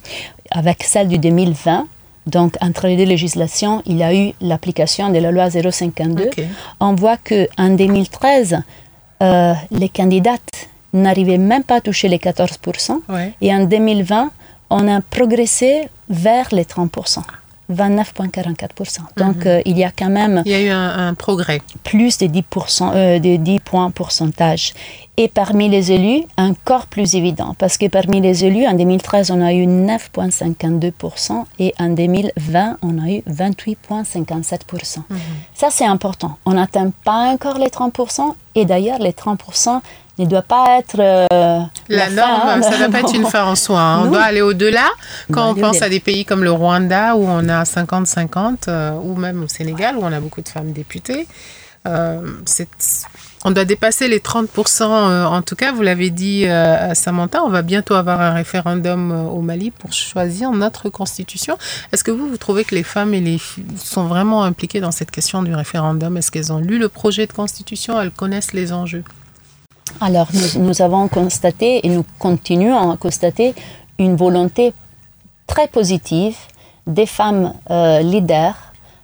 [0.52, 1.88] avec celles du 2020,
[2.30, 6.30] donc, entre les deux législations, il y a eu l'application de la loi 052.
[6.80, 8.62] On voit qu'en 2013,
[9.22, 13.02] euh, les candidates n'arrivaient même pas à toucher les 14%.
[13.42, 14.32] Et en 2020,
[14.70, 17.20] on a progressé vers les 30%.
[17.72, 19.00] 29,44%.
[19.18, 19.48] Donc, mhm.
[19.48, 20.42] euh, il y a quand même...
[20.46, 21.62] Il y a eu un, progrès.
[21.84, 24.74] Plus de 10%, euh, de 10 points pourcentage.
[25.18, 29.42] Et parmi les élus, encore plus évident, parce que parmi les élus, en 2013, on
[29.42, 35.00] a eu 9,52% et en 2020, on a eu 28,57%.
[35.10, 35.20] Mhm.
[35.54, 36.38] Ça, c'est important.
[36.46, 39.82] On n'atteint pas encore les 30%, et d'ailleurs, les 30%,
[40.26, 42.62] ne doit pas être euh, la, norme.
[42.62, 43.80] ça ne doit pas être une fin en soi.
[43.80, 44.04] Hein.
[44.04, 44.90] On doit aller au-delà.
[45.32, 49.16] Quand on pense à des pays comme le Rwanda où on a 50-50, euh, ou
[49.16, 51.28] même au Sénégal où on a beaucoup de femmes députées,
[51.88, 52.20] euh,
[53.46, 54.84] on doit dépasser les 30%.
[54.84, 59.40] en tout cas, vous l'avez dit à Samantha, on va bientôt avoir un référendum au
[59.40, 61.58] Mali pour choisir notre constitution.
[61.94, 63.40] Est-ce que vous, vous trouvez que les femmes et les
[63.78, 66.18] sont vraiment impliquées dans cette question du référendum?
[66.18, 68.02] Est-ce qu'elles ont lu le projet de constitution?
[68.02, 69.06] Elles connaissent les enjeux?
[70.02, 70.28] Alors,
[70.58, 73.54] nous, avons constaté et nous continuons à constater
[73.98, 74.74] une volonté
[75.48, 76.36] très positive
[76.88, 78.56] des femmes euh, leaders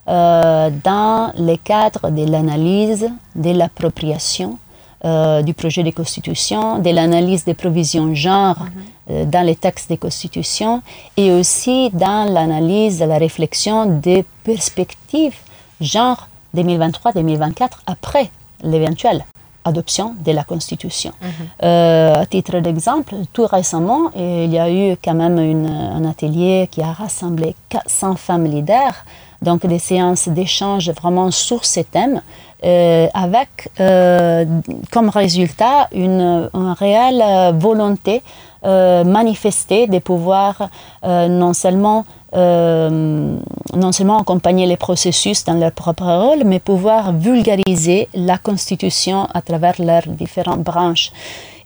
[0.07, 4.57] euh, dans le cadre de l'analyse, de l'appropriation
[5.03, 8.65] euh, du projet de constitution, de l'analyse des provisions genre
[9.09, 9.29] mhm.
[9.29, 10.81] dans les textes de constitution
[11.17, 15.37] et aussi dans l'analyse, la réflexion des perspectives
[15.81, 18.31] genre 2023-2024 après
[18.63, 19.25] l'éventuel
[19.65, 21.11] adoption de la Constitution.
[21.21, 21.29] Mhm.
[21.63, 26.81] Euh, à titre d'exemple, tout récemment, il y a eu quand même un atelier qui
[26.81, 28.95] a rassemblé 400 femmes leaders,
[29.41, 32.21] donc des séances d'échange vraiment sur ces thèmes,
[32.63, 34.45] euh, avec euh,
[34.91, 37.23] comme résultat une, une réelle
[37.57, 38.23] volonté
[38.65, 40.69] manifestée de pouvoir
[41.03, 42.05] non seulement
[42.35, 43.37] euh,
[43.75, 49.41] non seulement accompagner les processus dans leur propre rôle, mais pouvoir vulgariser la Constitution à
[49.41, 51.11] travers leurs différentes branches.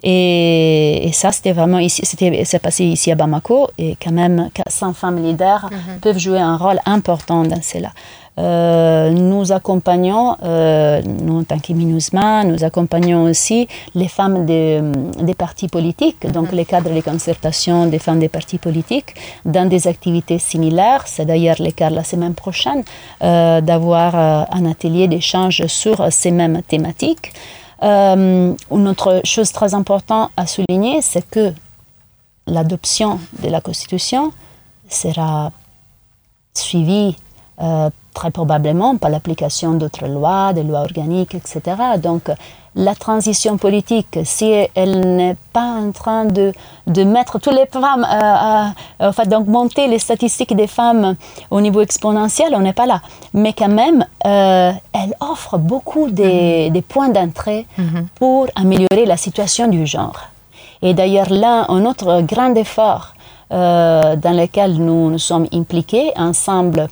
[0.04, 4.93] Et, ça, c'était vraiment ici, c'était, c'est passé ici à Bamako, et quand même 400
[4.93, 6.00] femmes leaders mhm.
[6.00, 7.89] peuvent jouer un rôle important dans cela.
[8.39, 14.82] Euh, nous accompagnons, euh, nous en tant que nous accompagnons aussi les femmes des,
[15.20, 19.88] des partis politiques, donc les cadres de concertation des femmes des partis politiques, dans des
[19.88, 21.04] activités similaires.
[21.06, 22.84] C'est d'ailleurs le cas la semaine prochaine,
[23.24, 27.34] euh, d'avoir un atelier d'échange sur ces mêmes thématiques.
[27.82, 31.54] Une autre chose très importante à souligner, c'est que
[32.48, 34.32] l'adoption de la Constitution
[34.90, 35.52] sera
[36.54, 37.16] suivie
[38.14, 41.62] très probablement par l'application d'autres lois, des lois organiques, etc.
[42.02, 42.30] Donc
[42.76, 46.54] la transition politique, si elle n'est pas en train de,
[46.88, 51.16] de mettre tous les femmes, euh, euh, enfin d'augmenter les statistiques des femmes
[51.52, 53.02] au niveau exponentiel, on n'est pas là.
[53.34, 56.72] Mais quand même, euh, elle offre beaucoup des, mm-hmm.
[56.72, 58.06] des points d'entrée mm-hmm.
[58.16, 60.20] pour améliorer la situation du genre.
[60.82, 63.14] Et d'ailleurs, là, un autre grand effort
[63.52, 66.88] dans lequel nous nous sommes impliqués ensemble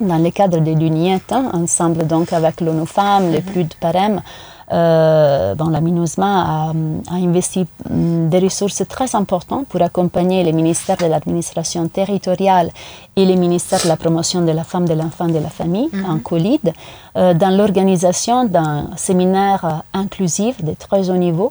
[0.00, 3.44] dans le cadre de l'UNIET, hein, ensemble donc avec l'ONU Femmes, les mhm.
[3.44, 4.20] plus de Parem,
[4.72, 6.72] euh, bon, la MINUSMA a,
[7.12, 12.70] investi mm, des ressources très importantes pour accompagner les ministères de l'administration territoriale
[13.16, 15.88] et les ministères de la promotion de la femme, de l'enfant et de la famille
[15.92, 16.10] mhm.
[16.10, 16.72] en COLID
[17.16, 21.50] euh, dans l'organisation d'un séminaire inclusif de très haut niveau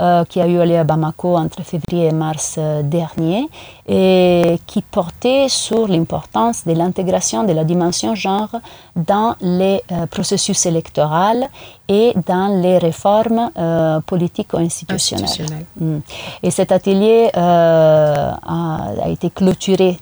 [0.00, 3.46] euh, qui a eu lieu à Bamako entre février et mars euh, dernier
[3.86, 8.56] et qui portait sur l'importance de l'intégration de la dimension genre
[8.96, 11.46] dans les euh, processus électoraux
[11.88, 13.50] et dans les réformes
[14.06, 15.66] politiques ou institutionnelles.
[15.78, 15.98] Mm.
[16.42, 18.38] Et cet atelier a,
[19.04, 19.98] a, été clôturé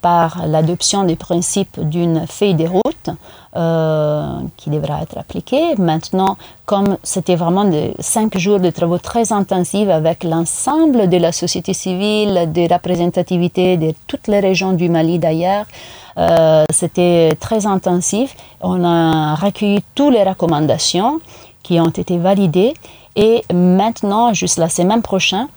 [0.00, 3.10] par l'adoption des principes d'une feuille de route
[3.56, 5.76] euh, qui devra être appliqué.
[5.78, 6.36] Maintenant,
[6.66, 11.72] comme c'était vraiment de cinq jours de travaux très intensifs avec l'ensemble de la société
[11.72, 15.64] civile, de représentativité de toutes les régions du Mali d'ailleurs,
[16.18, 18.36] euh, c'était très intensif.
[18.60, 21.20] On a recueilli toutes les recommandations
[21.62, 22.74] qui ont été validées
[23.14, 25.48] et maintenant, juste la semaine prochaine,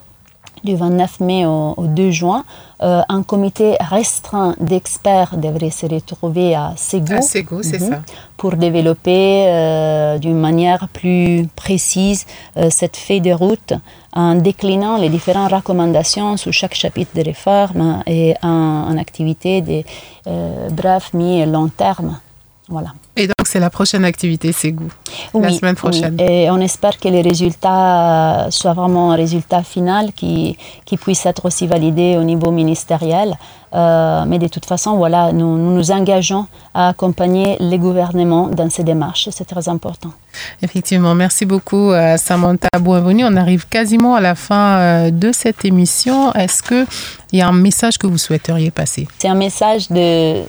[0.63, 2.43] du 29 mai au, 2 juin,
[2.81, 7.89] euh, un comité restreint d'experts devrait se retrouver à Ségou, à Ségou c'est mhm.
[7.89, 8.01] ça.
[8.37, 12.25] pour développer euh, d'une manière plus précise
[12.57, 13.73] euh, cette feuille de route
[14.13, 19.83] en déclinant les différentes recommandations sous chaque chapitre de réforme et en, en activité de
[20.71, 22.19] bref, mi et long terme.
[22.69, 22.93] Voilà.
[23.15, 24.89] Et donc, c'est la prochaine activité Ségou,
[25.33, 26.17] la semaine prochaine.
[26.17, 31.43] Et on espère que les résultats soient vraiment un résultat final qui, qui puisse être
[31.45, 33.35] aussi validé au niveau ministériel.
[33.73, 38.83] Euh, mais de toute façon, voilà, nous, nous, engageons à accompagner les gouvernements dans ces
[38.83, 39.27] démarches.
[39.31, 40.11] C'est très important.
[40.61, 43.25] Effectivement, merci beaucoup euh, Samantha Boisvenu.
[43.25, 46.33] On arrive quasiment à la fin euh, de cette émission.
[46.33, 46.87] Est-ce qu'il
[47.33, 49.07] y a un message que vous souhaiteriez passer?
[49.19, 50.43] C'est un message de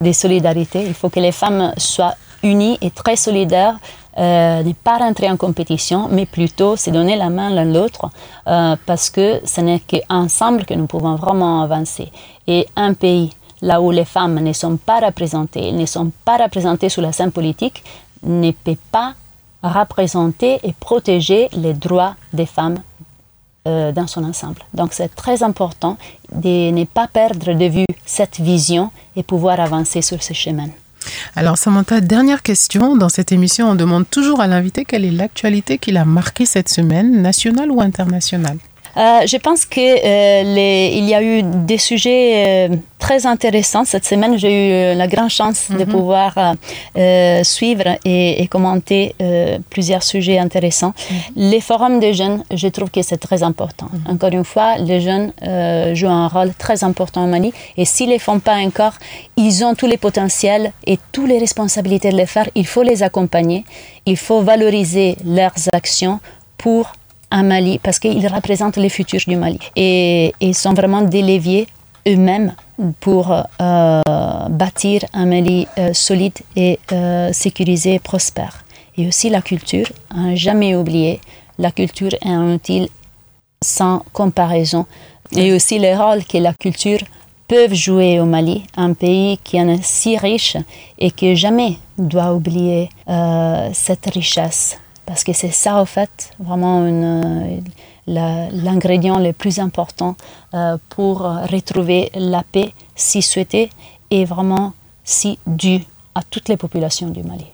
[0.00, 0.84] de solidarité.
[0.86, 3.78] Il faut que les femmes soient unies et très solidaires,
[4.18, 8.10] euh, ne pas rentrer en compétition, mais plutôt se donner la main l'un l'autre,
[8.48, 12.10] euh, parce que ce n'est qu'ensemble que nous pouvons vraiment avancer.
[12.46, 13.30] Et un pays
[13.62, 17.32] là où les femmes ne sont pas représentées, ne sont pas représentées sous la scène
[17.32, 17.82] politique,
[18.22, 19.14] ne peut pas
[19.62, 22.80] représenter et protéger les droits des femmes
[23.66, 24.62] euh, dans son ensemble.
[24.74, 25.96] Donc c'est très important
[26.32, 30.68] de ne pas perdre de vue cette vision et pouvoir avancer sur ce chemin.
[31.36, 32.96] Alors Samantha, dernière question.
[32.96, 36.68] Dans cette émission, on demande toujours à l'invité quelle est l'actualité qu'il a marquée cette
[36.68, 38.58] semaine, nationale ou internationale?
[38.98, 44.36] Euh, je pense qu'il euh, y a eu des sujets euh, très intéressants cette semaine.
[44.36, 45.86] J'ai eu la grande chance de mhm.
[45.86, 46.54] pouvoir
[47.44, 49.14] suivre et, commenter
[49.70, 50.94] plusieurs sujets intéressants.
[51.10, 51.16] Mhm.
[51.36, 53.88] Les forums des jeunes, je trouve que c'est très important.
[53.92, 54.14] Mhm.
[54.14, 55.32] Encore une fois, les jeunes
[55.94, 58.94] jouent un rôle très important au Mali et s'ils ne les font pas encore,
[59.36, 62.48] ils ont tous les potentiels et toutes les responsabilités de les faire.
[62.56, 63.64] Il faut les accompagner,
[64.06, 66.18] il faut valoriser leurs actions
[66.56, 66.92] pour
[67.30, 69.58] un Mali parce qu'ils représentent les futurs du Mali.
[69.76, 71.66] Et ils sont vraiment des leviers
[72.06, 72.54] eux-mêmes
[73.00, 74.02] pour euh,
[74.48, 78.64] bâtir un Mali euh, solide et euh, sécurisé prospère.
[78.96, 81.20] Et aussi la culture, hein, jamais oublié,
[81.58, 82.90] la culture est un outil
[83.62, 84.86] sans comparaison.
[85.32, 87.00] Et aussi le rôle que la culture
[87.46, 90.56] peut jouer au Mali, un pays qui est si riche
[90.98, 92.90] et qui jamais doit oublier
[93.72, 96.82] cette richesse parce que c'est ça, en fait, vraiment
[98.06, 100.16] l'ingrédient le plus important
[100.52, 103.70] euh, pour retrouver la paix si souhaitée
[104.10, 105.82] et vraiment si due
[106.18, 107.46] à toutes les populations du Mali.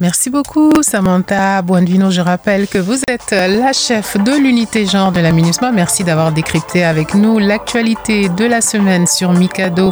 [0.00, 2.10] Merci beaucoup Samantha Buenvino.
[2.10, 5.70] Je rappelle que vous êtes la chef de l'unité genre de la MINUSMA.
[5.70, 9.90] Merci d'avoir décrypté avec nous l'actualité de la semaine sur Mikado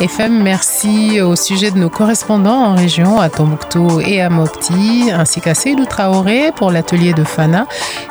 [0.00, 0.42] FM.
[0.42, 5.54] Merci au sujet de nos correspondants en région à Tombouctou et à Mopti, ainsi qu'à
[5.54, 7.66] Seydou Traoré pour l'atelier de Fana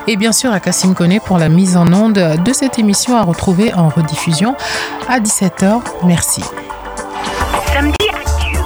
[0.07, 3.23] et bien sûr à Kassim Kone pour la mise en onde de cette émission à
[3.23, 4.55] retrouver en rediffusion
[5.07, 5.81] à 17h.
[6.03, 6.43] Merci.